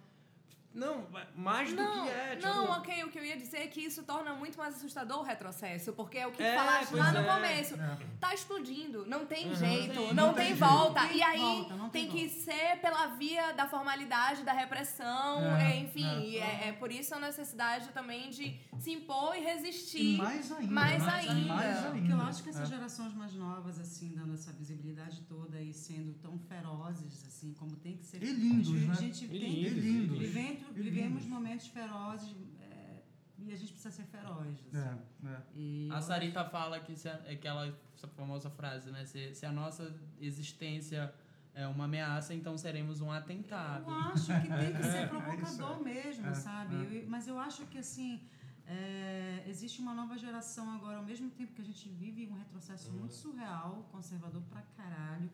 [0.74, 2.36] Não, mais do Não, que é.
[2.36, 3.04] Tipo, não, ok.
[3.04, 5.94] O que eu ia dizer é que isso torna muito mais assustador o retrocesso.
[5.94, 7.24] Porque é o que É, falaste lá no é.
[7.24, 7.74] começo.
[7.76, 7.98] É.
[8.20, 9.04] Tá explodindo.
[9.08, 9.56] Não tem Uhum.
[9.56, 9.94] jeito.
[9.96, 11.00] Sim, não, não tem, tem volta.
[11.02, 11.18] jeito.
[11.18, 15.42] E aí Não tem volta, tem, tem que ser pela via da formalidade, da repressão.
[15.58, 16.20] É, é, enfim, é.
[16.28, 16.68] e é.
[16.68, 20.18] é por isso a necessidade também de se impor e E resistir.
[20.18, 20.72] mais ainda.
[20.72, 21.14] Mais né?
[21.18, 21.54] ainda.
[21.56, 22.14] Mais Porque ainda.
[22.14, 22.76] eu acho que essas É.
[22.76, 27.98] gerações mais novas, assim, dando essa visibilidade toda e sendo tão ferozes, assim, como tem
[27.98, 28.22] que ser.
[28.22, 28.94] E lindos, a gente, né?
[28.94, 30.20] A gente E tem lindos, e lindos.
[30.20, 33.02] Vivendo, Vivemos momentos ferozes é,
[33.38, 34.48] e a gente precisa ser feroz.
[34.68, 34.78] Assim.
[34.78, 35.42] É, é.
[35.56, 39.06] E A Sarita fala que se a, é aquela essa famosa frase, né?
[39.06, 41.14] Se, se a nossa existência
[41.54, 43.90] é uma ameaça, então seremos um atentado.
[43.90, 46.76] Eu acho que tem que ser é provocador mesmo, É, sabe?
[46.76, 47.04] é.
[47.04, 48.22] Eu- mas eu acho que, assim,
[48.66, 52.92] é, existe uma nova geração agora, ao mesmo tempo que a gente vive um retrocesso
[52.94, 55.30] muito surreal, conservador pra caralho,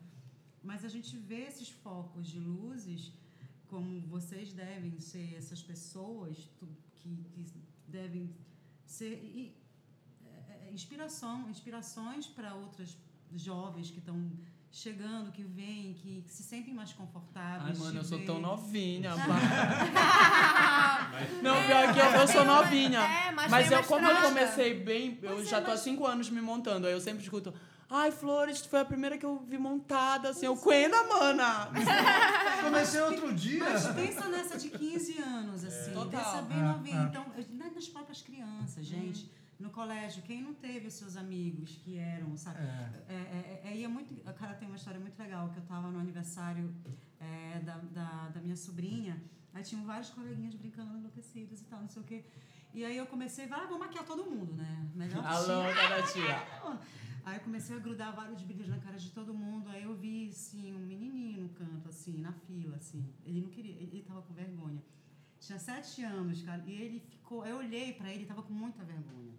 [0.64, 3.12] mas a gente vê esses focos de luzes
[3.68, 6.66] como vocês devem ser essas pessoas que,
[7.32, 7.46] que
[7.86, 8.34] devem
[8.84, 9.56] ser e,
[10.24, 12.96] é, é, inspiração, inspirações para outras
[13.34, 14.30] jovens que estão
[14.70, 17.78] chegando, que vêm, que, se sentem mais Ai, confortáveis.
[17.78, 19.12] mano, de eu sou tão novinha.
[21.42, 23.00] Não, pior que eu, eu sou novinha.
[23.00, 26.06] É, mas, Mas tem eu, como eu comecei bem, eu é, já tô há cinco
[26.06, 26.86] anos me montando.
[26.86, 27.54] Aí eu sempre escuto,
[27.88, 30.46] ai, Flores, tu foi a primeira que eu vi montada, assim.
[30.46, 31.68] Eu, Quenda, mana!
[32.62, 33.64] Comecei outro dia.
[33.64, 35.92] Mas pensa nessa de 15 anos, assim.
[35.92, 36.06] Total.
[36.10, 37.00] Dessa bem É, novinha.
[37.00, 37.04] é.
[37.04, 39.30] Então, eu- na- nas próprias crianças, gente.
[39.58, 42.58] No colégio, quem não teve os seus amigos que eram, sabe?
[42.60, 42.90] É.
[43.08, 45.88] É, é, é, e é muito, cara, tem uma história muito legal, que eu tava
[45.90, 46.74] no aniversário
[47.18, 49.16] é, da, da, da minha sobrinha,
[49.54, 52.22] aí tinham vários coleguinhas brincando, enlouquecidos e tal, não sei o quê.
[52.74, 54.86] E aí eu comecei, vai, vamos maquiar todo mundo, né?
[54.94, 55.54] Melhor A tia.
[55.54, 56.78] louca da tia.
[57.26, 59.68] Aí eu comecei a grudar vários brilhos na cara de todo mundo.
[59.68, 63.04] Aí eu vi, assim, um menininho no canto, assim, na fila, assim.
[63.24, 64.80] Ele não queria, ele, tava com vergonha.
[65.40, 67.44] Tinha sete anos, cara, e ele ficou.
[67.44, 69.34] Eu olhei pra ele, tava com muita vergonha.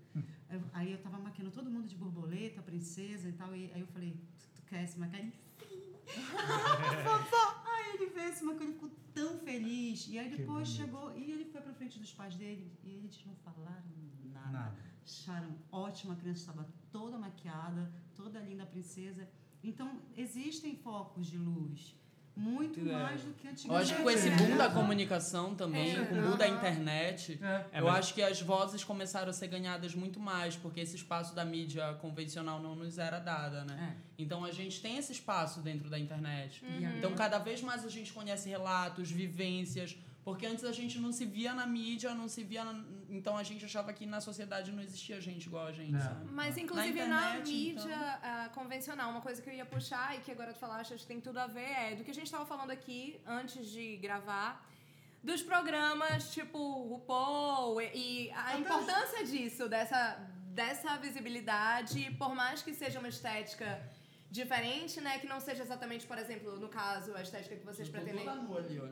[0.49, 3.55] Aí eu- Aí eu tava maquiando todo mundo de borboleta, princesa e tal.
[3.55, 5.21] E aí eu falei, tu, tu quer se maquiar?
[5.21, 5.93] Ele, sim!
[7.73, 10.07] Aí ele veio se maquiando, ele ficou tão feliz.
[10.09, 13.33] E aí depois chegou, e ele foi pra frente dos pais dele, e eles não
[13.35, 13.83] falaram
[14.25, 14.75] nada Nada.
[15.03, 16.67] acharam ótima, criança estava
[16.97, 19.27] toda maquiada, toda linda princesa.
[19.63, 21.95] Então, existem focos de luz
[22.35, 22.83] muito É.
[22.93, 23.83] mais do que Eu antigamente.
[23.83, 26.05] acho que com esse boom da comunicação também, É.
[26.05, 27.65] com o boom da internet, É.
[27.77, 31.33] É, eu acho que as vozes começaram a ser ganhadas muito mais, porque esse espaço
[31.35, 33.75] da mídia convencional não nos era dada, né?
[33.97, 34.21] É.
[34.23, 36.63] Então a gente tem esse espaço dentro da internet.
[36.63, 41.11] Aí- Então cada vez mais a gente conhece relatos, vivências, porque antes a gente não
[41.11, 42.63] se via na mídia, não se via.
[43.09, 45.99] Na- Então a gente achava que na sociedade não existia gente igual a gente, É.
[45.99, 46.25] sabe?
[46.31, 47.05] Mas, inclusive, na,
[47.37, 48.19] internet, mídia então.
[48.23, 51.07] ah, convencional, uma coisa que eu ia puxar e que agora tu falaste, acho que
[51.07, 54.65] tem tudo a ver, é do que a gente estava falando aqui antes de gravar,
[55.23, 56.57] dos programas tipo
[56.91, 57.85] RuPaul e,
[58.27, 60.01] e a Até importância disso, dessa,
[60.61, 63.67] dessa visibilidade, por mais que seja uma estética
[64.29, 65.19] diferente, né?
[65.19, 68.25] Que não seja exatamente, por exemplo, no caso, a estética que vocês pretendem.
[68.25, 68.91] nua ali, olha.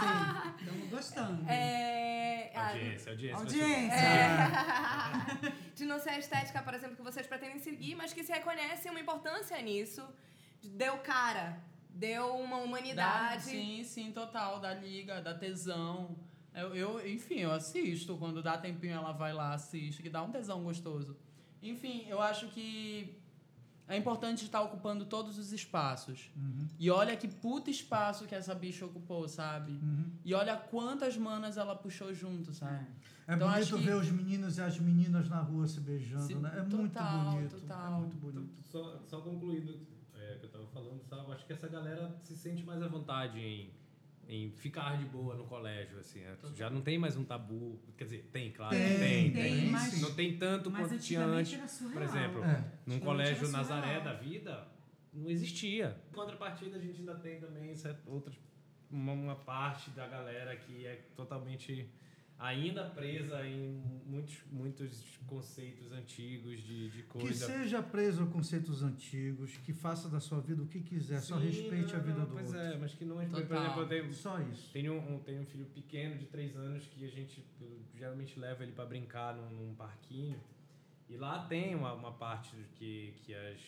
[0.00, 1.50] Sim, estamos gostando.
[1.50, 3.36] É, a- Audiência, audiência.
[3.38, 3.96] Audiência.
[3.96, 5.52] É.
[5.74, 8.88] de não ser a estética, por exemplo, que vocês pretendem seguir, mas que se reconhece
[8.88, 10.02] uma importância nisso.
[10.62, 11.58] Deu cara,
[11.90, 13.42] deu uma Da, humanidade.
[13.42, 14.60] sim, sim, total.
[14.60, 16.16] Da liga, da tesão.
[16.54, 18.16] Eu, eu, enfim, eu assisto.
[18.16, 21.16] Quando dá tempinho, ela vai lá, assiste, que dá um tesão gostoso.
[21.62, 23.18] Enfim, eu acho que
[23.88, 26.30] é importante estar ocupando todos os espaços.
[26.36, 29.72] Uhum, E olha que puta espaço que essa bicha ocupou, sabe?
[29.72, 30.10] uhum.
[30.24, 32.86] E olha quantas manas ela puxou junto, sabe?
[33.28, 36.22] É Então, acho bonito que- ver os meninos e as meninas na rua se beijando,
[36.26, 36.52] Se- né?
[36.56, 37.60] É muito total, bonito.
[37.60, 37.86] total.
[37.94, 38.62] É muito bonito.
[38.64, 41.32] Só, só concluindo é, que eu tava falando, sabe?
[41.32, 43.70] Acho que essa galera se sente mais à vontade em,
[44.28, 46.20] em ficar de boa no colégio, assim.
[46.20, 46.36] né?
[46.54, 47.78] Já não tem mais um tabu.
[47.96, 48.74] Quer dizer, tem, claro.
[48.76, 49.32] Tem, tem.
[49.32, 51.58] tem, mas- Não tem tanto Mas quanto tinha antes.
[51.92, 52.64] Por exemplo, É.
[52.86, 53.48] num colégio.
[53.48, 54.66] Nazaré da vida,
[55.12, 55.96] não existia.
[56.10, 58.32] Em contrapartida, a gente ainda tem também essa outra,
[58.90, 61.88] uma, uma parte da galera que é totalmente
[62.38, 67.46] ainda presa em muitos, muitos conceitos antigos de, de Que coisa.
[67.46, 71.46] seja preso a conceitos antigos, que faça da sua vida o que quiser, só Sim,
[71.46, 72.60] respeite não, a vida não, do pois outro.
[72.60, 73.26] é, mas que não é.
[73.26, 74.70] Por exemplo, eu tenho, Só isso.
[74.72, 77.44] tenho, um, tenho um filho pequeno de 3 anos que a gente
[77.94, 80.38] geralmente leva ele para brincar num, num parquinho.
[81.08, 83.58] E lá tem uma, uma parte que, que as,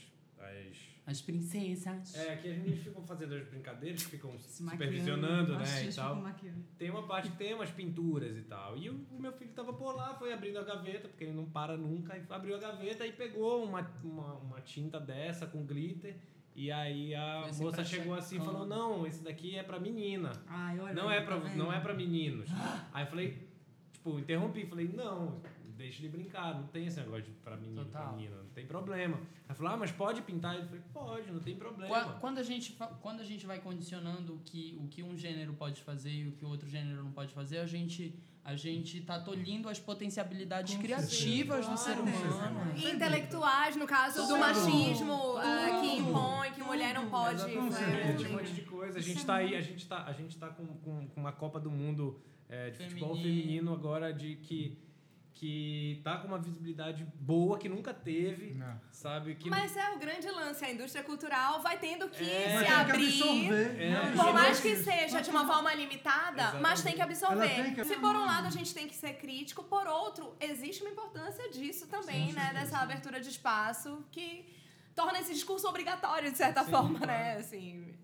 [0.40, 0.76] as
[1.06, 2.14] As princesas.
[2.14, 6.22] É, que as meninas ficam fazendo as brincadeiras, ficam Se supervisionando, né, e tal.
[6.78, 8.76] Tem uma parte que tem umas pinturas e tal.
[8.76, 11.76] E o, meu filho tava por lá, foi abrindo a gaveta, porque ele não para
[11.76, 16.16] nunca, e abriu a gaveta e pegou uma, uma, uma tinta dessa com glitter.
[16.58, 20.32] E aí a Esse moça chegou assim e falou, não, esse daqui é pra menina.
[20.48, 21.56] Ai, olha Não é pra, tá vendo?
[21.56, 22.50] não é pra meninos.
[22.92, 23.48] Aí eu falei,
[23.92, 25.40] tipo, interrompi, falei, não,
[25.78, 28.16] deixa ele brincar, não tem esse negócio de pra menino, pra Total.
[28.16, 29.18] menina, não tem problema.
[29.48, 30.56] Aí falou, ah, mas pode pintar?
[30.56, 31.88] Eu falei, pode, não tem problema.
[31.88, 35.54] Qua- Quando a, gente, quando a gente vai condicionando o que, o que um gênero
[35.54, 38.12] pode fazer e o que o outro gênero não pode fazer, a gente,
[38.44, 42.72] a gente tá tolhindo as potencialidades Com criativas do ser humano.
[42.76, 44.38] E intelectuais, no caso do Tudo.
[44.40, 47.40] machismo, ah, que impõe que mulher não pode.
[47.50, 48.26] Exatamente.
[48.26, 48.98] um monte de coisa.
[48.98, 51.60] A gente tá aí, a gente tá, a gente tá com, com, com uma Copa
[51.60, 53.40] do Mundo é, de futebol Feminino.
[53.42, 54.78] feminino agora de que
[55.38, 58.80] que tá com uma visibilidade boa que nunca teve, Não.
[58.90, 59.36] sabe?
[59.36, 62.58] Que Mas é o grande lance, a indústria cultural vai tendo que É.
[62.58, 63.06] se que abrir.
[63.22, 63.80] absorver.
[63.80, 63.90] É.
[63.90, 64.12] né?
[64.16, 67.72] Por mais que seja de uma forma limitada, mas tem que absorver.
[67.72, 70.90] Que- Se por um lado a gente tem que ser crítico, por outro, existe uma
[70.90, 72.50] importância disso também, né?
[72.52, 74.44] Dessa abertura de espaço que
[74.96, 77.12] torna esse discurso obrigatório, de certa Sim, forma, claro.
[77.12, 77.36] né?
[77.36, 77.94] Assim,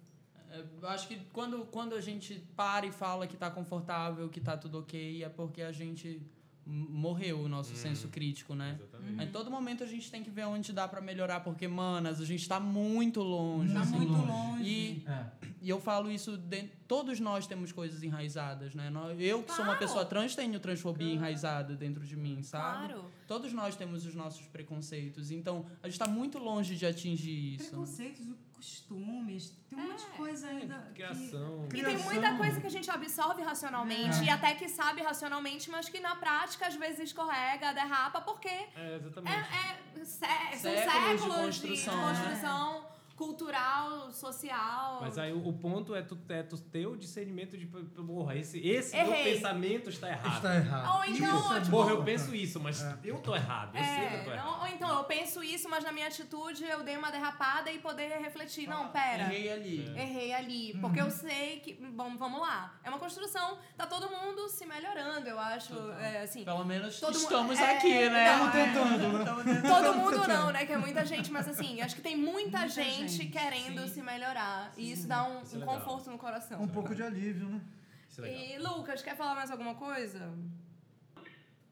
[0.52, 4.40] É, Eu acho que quando, quando a gente para e fala que tá confortável, que
[4.40, 6.22] tá tudo ok, é porque a gente
[6.66, 8.78] morreu o nosso senso crítico, né?
[8.80, 9.22] Exatamente.
[9.24, 12.24] Em todo momento a gente tem que ver onde dá pra melhorar, porque, manas, a
[12.24, 13.72] gente tá muito longe.
[13.74, 13.96] Tá assim.
[13.96, 14.64] muito longe.
[14.64, 15.26] E, É.
[15.60, 18.90] e eu falo isso, de, todos nós temos coisas enraizadas, né?
[19.18, 19.78] Eu, que sou uma Claro.
[19.78, 22.88] pessoa trans, tenho transfobia enraizada dentro de mim, sabe?
[22.94, 23.04] claro.
[23.26, 25.30] Todos nós temos os nossos preconceitos.
[25.30, 27.68] Então, a gente tá muito longe de atingir isso.
[27.70, 28.26] Preconceitos,
[28.64, 30.74] costumes, tem um monte de coisa ainda.
[30.88, 31.68] que- Criação.
[31.72, 34.24] E tem muita coisa que a gente absorve racionalmente É.
[34.24, 38.96] e até que sabe racionalmente, mas que na prática às vezes escorrega, derrapa, porque É,
[38.96, 39.34] exatamente.
[39.36, 42.86] é, é, sé- são Séculos de séculos de construção, construção, né?
[43.16, 44.98] Cultural, social.
[45.00, 48.58] Mas aí o, o ponto é tu, é tu ter o discernimento de, porra, esse,
[48.66, 50.36] esse meu pensamento está errado.
[50.36, 50.96] Está errado.
[50.98, 52.98] Ou então, Isso é tipo, Porra, eu penso isso, mas É.
[53.04, 53.76] eu tô errado.
[53.76, 54.46] Eu sei que eu tô É, errado.
[54.46, 57.78] não- ou então, eu penso isso, mas na minha atitude eu dei uma derrapada e
[57.78, 58.68] poder refletir.
[58.68, 59.24] Não, pera.
[59.24, 59.92] Errei ali.
[59.96, 61.74] Errei ali, porque eu sei que.
[61.74, 62.74] Bom, vamos lá.
[62.82, 65.74] É uma construção, tá todo mundo se melhorando, eu acho.
[66.00, 68.24] É, assim, Pelo menos Todo mu- estamos é, aqui, né?
[68.28, 68.50] é.
[68.50, 69.62] Tentando, né?
[69.68, 70.64] todo mundo não, né?
[70.66, 72.68] Que é muita gente, mas assim, acho que tem muita, Muita
[73.08, 73.94] gente, gente, querendo sim.
[73.94, 74.72] se melhorar.
[74.76, 76.62] E isso dá um, Isso é um conforto no coração.
[76.62, 77.60] Um pouco de alívio, né?
[78.08, 78.44] Isso é legal.
[78.44, 80.32] E Lucas, quer falar mais alguma coisa?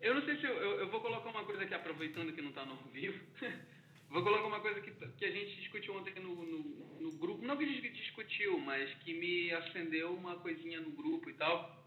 [0.00, 2.50] Eu não sei se eu, eu, eu vou colocar uma coisa aqui, aproveitando que não
[2.50, 3.24] está no vivo.
[4.10, 7.44] vou colocar uma coisa que, que a gente discutiu ontem no, no, no grupo.
[7.46, 11.82] Não que a gente discutiu, mas que me acendeu uma coisinha no grupo e tal.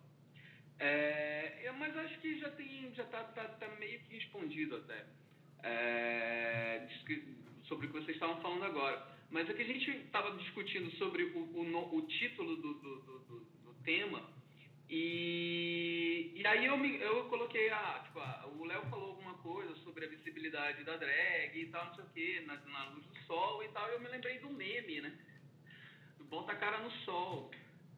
[0.79, 5.05] É, eu- mas acho que já tem, já tá, tá, tá meio que respondido até.
[5.63, 6.87] É,
[7.63, 9.14] sobre o que vocês estavam falando agora.
[9.29, 13.19] Mas é que a gente estava discutindo sobre o, o, o título do, do, do,
[13.19, 13.45] do-
[13.83, 14.21] tema.
[14.89, 19.75] E, e aí eu, me, eu coloquei, ah, tipo, ah, o Léo falou alguma coisa
[19.83, 23.15] sobre a visibilidade da drag e tal, não sei o quê, na, na luz do
[23.27, 25.13] sol e tal, e eu me lembrei do meme, né?
[26.29, 27.51] Bota a cara no sol.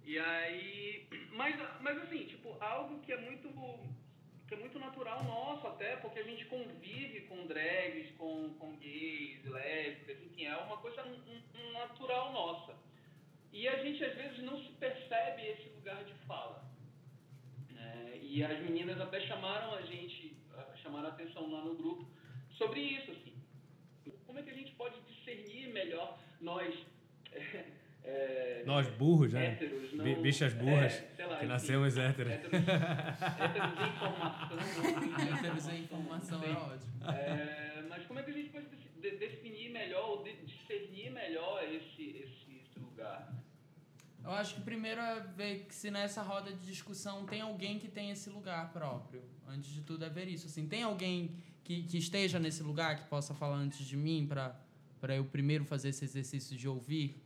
[0.03, 1.07] E aí.
[1.33, 3.47] Mas, mas assim, tipo, algo que é muito.
[4.47, 9.43] Que é muito natural nosso até, porque a gente convive com drags, com, com gays,
[9.45, 12.75] lésbicas, enfim, é uma coisa um- um natural nossa.
[13.51, 16.63] E a gente às vezes não se percebe esse lugar de fala.
[17.71, 18.17] né?
[18.21, 22.07] e as meninas até chamaram a gente, ah, chamaram a atenção lá no grupo
[22.57, 23.33] sobre isso, assim.
[24.25, 26.73] Como é que a gente pode discernir melhor nós,
[27.31, 27.39] é,
[28.65, 29.53] Nós burros, né?
[29.53, 32.33] héteros, não, Bi- Bichas burras, é, sei lá, que enfim, nascemos héteros.
[32.33, 34.57] héteros, héteros em formação,
[35.07, 36.91] não, Héteros em informação é ótimo.
[37.11, 41.11] é, mas como é que a gente pode de- de- definir melhor ou de- discernir
[41.11, 43.33] melhor esse, esse, esse lugar?
[44.23, 47.87] Eu acho que primeiro é ver que se nessa roda de discussão tem alguém que
[47.87, 49.21] tem esse lugar próprio.
[49.47, 50.47] Antes de tudo é ver isso.
[50.47, 51.31] Assim, tem alguém
[51.63, 55.89] que, que esteja nesse lugar que possa falar antes de mim para eu primeiro fazer
[55.89, 57.23] esse exercício de ouvir?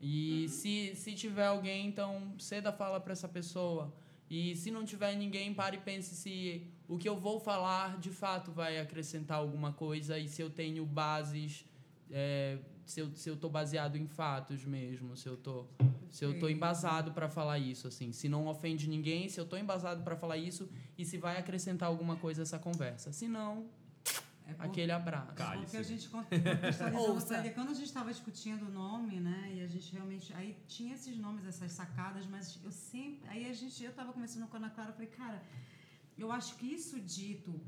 [0.00, 3.92] E se, se tiver alguém, então ceda a fala para essa pessoa.
[4.28, 8.10] E se não tiver ninguém, pare e pense se o que eu vou falar de
[8.10, 11.66] fato vai acrescentar alguma coisa e se eu tenho bases
[12.10, 12.58] é,
[12.90, 15.66] se, eu, se eu tô baseado em fatos mesmo, se eu tô,
[16.10, 18.12] se eu tô embasado para falar isso, assim.
[18.12, 21.88] Se não ofende ninguém, se eu tô embasado para falar isso e se vai acrescentar
[21.88, 23.12] alguma coisa essa conversa.
[23.12, 23.66] Se não,
[24.50, 25.32] É por- aquele abraço.
[25.34, 25.64] Cálice.
[25.64, 27.26] Porque a gente con- contextualizando Ouça.
[27.26, 30.56] pra ele, quando a gente estava discutindo o nome, né, e a gente realmente aí
[30.68, 34.56] tinha esses nomes, essas sacadas, mas eu sempre, aí a gente, eu estava conversando com
[34.56, 35.42] a Ana Clara, eu falei, cara,
[36.18, 37.60] eu acho que isso dito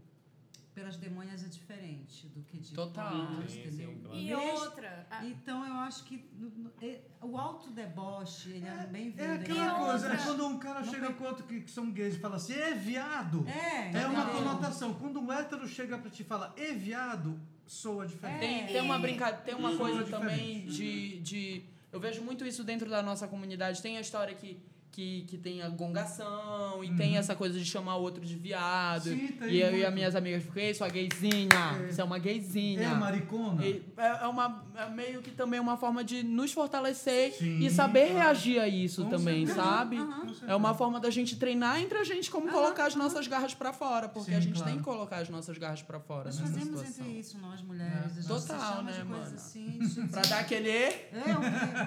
[0.75, 3.13] pelas demônias é diferente do que dito Total.
[3.47, 3.91] Sim, entendeu?
[3.91, 4.17] sim, claro.
[4.19, 5.07] E Mesmo- outra.
[5.11, 6.73] a- Então eu acho que no- no-
[7.21, 9.23] o autodeboche, ele é, bem-vindo.
[9.23, 11.71] É ele aquela coisa, é quando um cara Não chega foi- com outro que, que
[11.71, 13.47] são gays e fala assim, é viado.
[13.47, 14.95] É, É uma conotação.
[14.95, 18.41] Quando um hétero chega pra te falar, é viado, soa diferente.
[18.41, 19.33] Tem, tem uma brinca...
[19.33, 20.31] tem uma Soa coisa diferente.
[20.31, 21.65] também de, de.
[21.93, 23.83] Eu vejo muito isso dentro da nossa comunidade.
[23.83, 24.59] Tem a história que,
[24.93, 29.05] que, que tem a gongação e tem essa coisa de chamar o outro de viado.
[29.05, 29.87] Sim, e eu e muito.
[29.87, 31.49] as minhas amigas ficam, ei, sua gayzinha.
[31.91, 32.95] Você é uma É gayzinha.
[32.95, 33.65] maricona.
[33.65, 37.71] E É é uma, é meio que também uma forma de nos fortalecer Sim, e
[37.71, 38.19] saber claro.
[38.19, 39.67] reagir a isso Com também, certeza.
[39.67, 39.97] sabe?
[39.97, 40.47] Certeza.
[40.47, 43.73] É uma forma da gente treinar entre a gente como colocar as nossas garras pra
[43.73, 44.69] fora, porque Sim, a gente claro.
[44.71, 47.07] tem que colocar as nossas garras pra fora Nós nessa fazemos situação.
[47.07, 48.19] entre isso, nós mulheres.
[48.19, 49.23] A gente Total, né, mana?
[49.25, 49.79] assim.
[50.13, 51.39] Pra dar aquele Eu,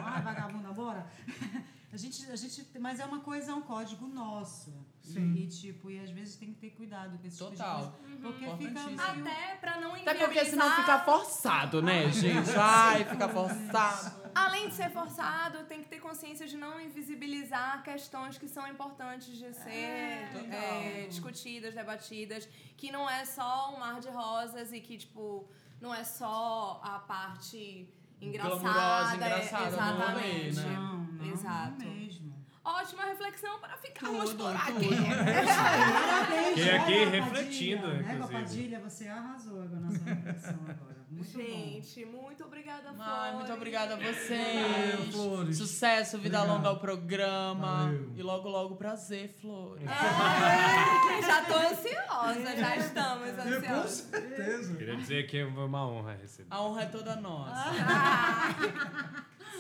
[0.04, 1.06] ai, vagabunda, bora.
[1.96, 4.74] A gente, a gente, mas é uma coisa, é um código nosso.
[5.02, 5.32] Sim.
[5.34, 7.92] E, e, tipo, e às vezes tem que ter cuidado com esse tipo de Total.
[8.02, 8.18] coisa.
[8.22, 9.24] Porque fica Importantíssimo.
[9.24, 9.28] meio...
[9.38, 12.52] Até pra não Até porque senão fica forçado, né, gente?
[12.60, 14.30] Ai, fica forçado.
[14.36, 19.28] Além de ser forçado, tem que ter consciência de não invisibilizar questões que são importantes
[19.38, 20.52] de ser total.
[20.52, 25.96] é, discutidas, debatidas, que não é só um mar de rosas e que, tipo, não
[25.96, 27.88] é só a parte
[28.20, 28.60] engraçada.
[28.60, 30.56] Glamurosa, é- engraçada rolê, exatamente.
[30.60, 30.74] né?
[30.76, 31.84] Não, não, Exato.
[31.86, 32.36] não mesmo.
[32.64, 34.90] Ótima reflexão para ficarmos Tudo, por aqui.
[35.46, 38.00] Parabéns, Fiquei aqui refletindo, Padilha.
[38.12, 38.34] Égua inclusive.
[38.42, 40.95] Padilha, você arrasou agora na sua reflexão agora.
[41.10, 41.40] Muito bom.
[41.44, 43.00] Gente, muito obrigada, Flores.
[43.08, 45.14] Ai, muito obrigada a Valeu, vocês.
[45.16, 45.58] Flores.
[45.58, 46.58] Sucesso, vida Obrigado.
[46.58, 47.86] longa ao programa.
[47.86, 48.12] Valeu.
[48.16, 49.84] E logo, logo, prazer, Flores.
[49.88, 53.92] Ai, já tô ansiosa, já estamos Com ansiosos.
[54.10, 54.76] certeza.
[54.76, 56.48] Queria dizer que foi uma honra receber.
[56.50, 57.72] A honra é toda nossa.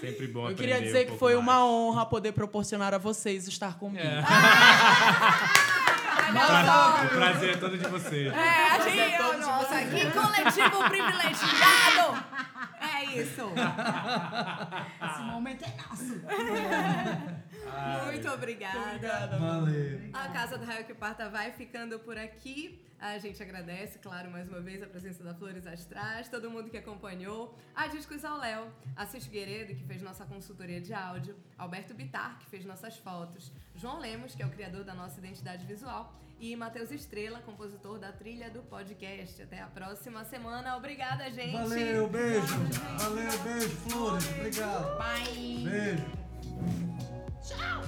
[0.01, 1.43] Sempre bom Eu queria dizer um que foi mais.
[1.43, 4.03] uma honra poder proporcionar a vocês estar comigo.
[4.03, 4.17] É.
[4.17, 4.25] Olha
[6.33, 7.03] só.
[7.03, 8.33] O prazer é todo de vocês.
[8.33, 9.89] É, a gente, todos de nossa, vocês.
[9.89, 12.23] que coletivo privilegiado!
[12.81, 13.51] É isso.
[15.05, 16.21] Esse momento é nosso.
[18.05, 18.79] Muito obrigada.
[18.79, 19.37] Obrigada.
[19.37, 19.99] Valeu.
[20.13, 22.81] A Casa do Raio que Parta vai ficando por aqui.
[22.99, 26.77] A gente agradece, claro, mais uma vez a presença da Flores Astrais, todo mundo que
[26.77, 31.93] acompanhou, a Discos ao Léo, a Cis Figueiredo, que fez nossa consultoria de áudio, Alberto
[31.93, 36.15] Bitar, que fez nossas fotos, João Lemos, que é o criador da nossa identidade visual,
[36.39, 39.41] e Matheus Estrela, compositor da trilha do podcast.
[39.41, 40.75] Até a próxima semana.
[40.75, 41.53] Obrigada, gente!
[41.53, 42.57] Valeu, beijo.
[42.97, 44.29] Valeu, beijo, Flores.
[44.29, 44.97] Obrigado.
[44.97, 45.63] Bye.
[45.63, 47.14] Beijo.
[47.47, 47.85] Tchau!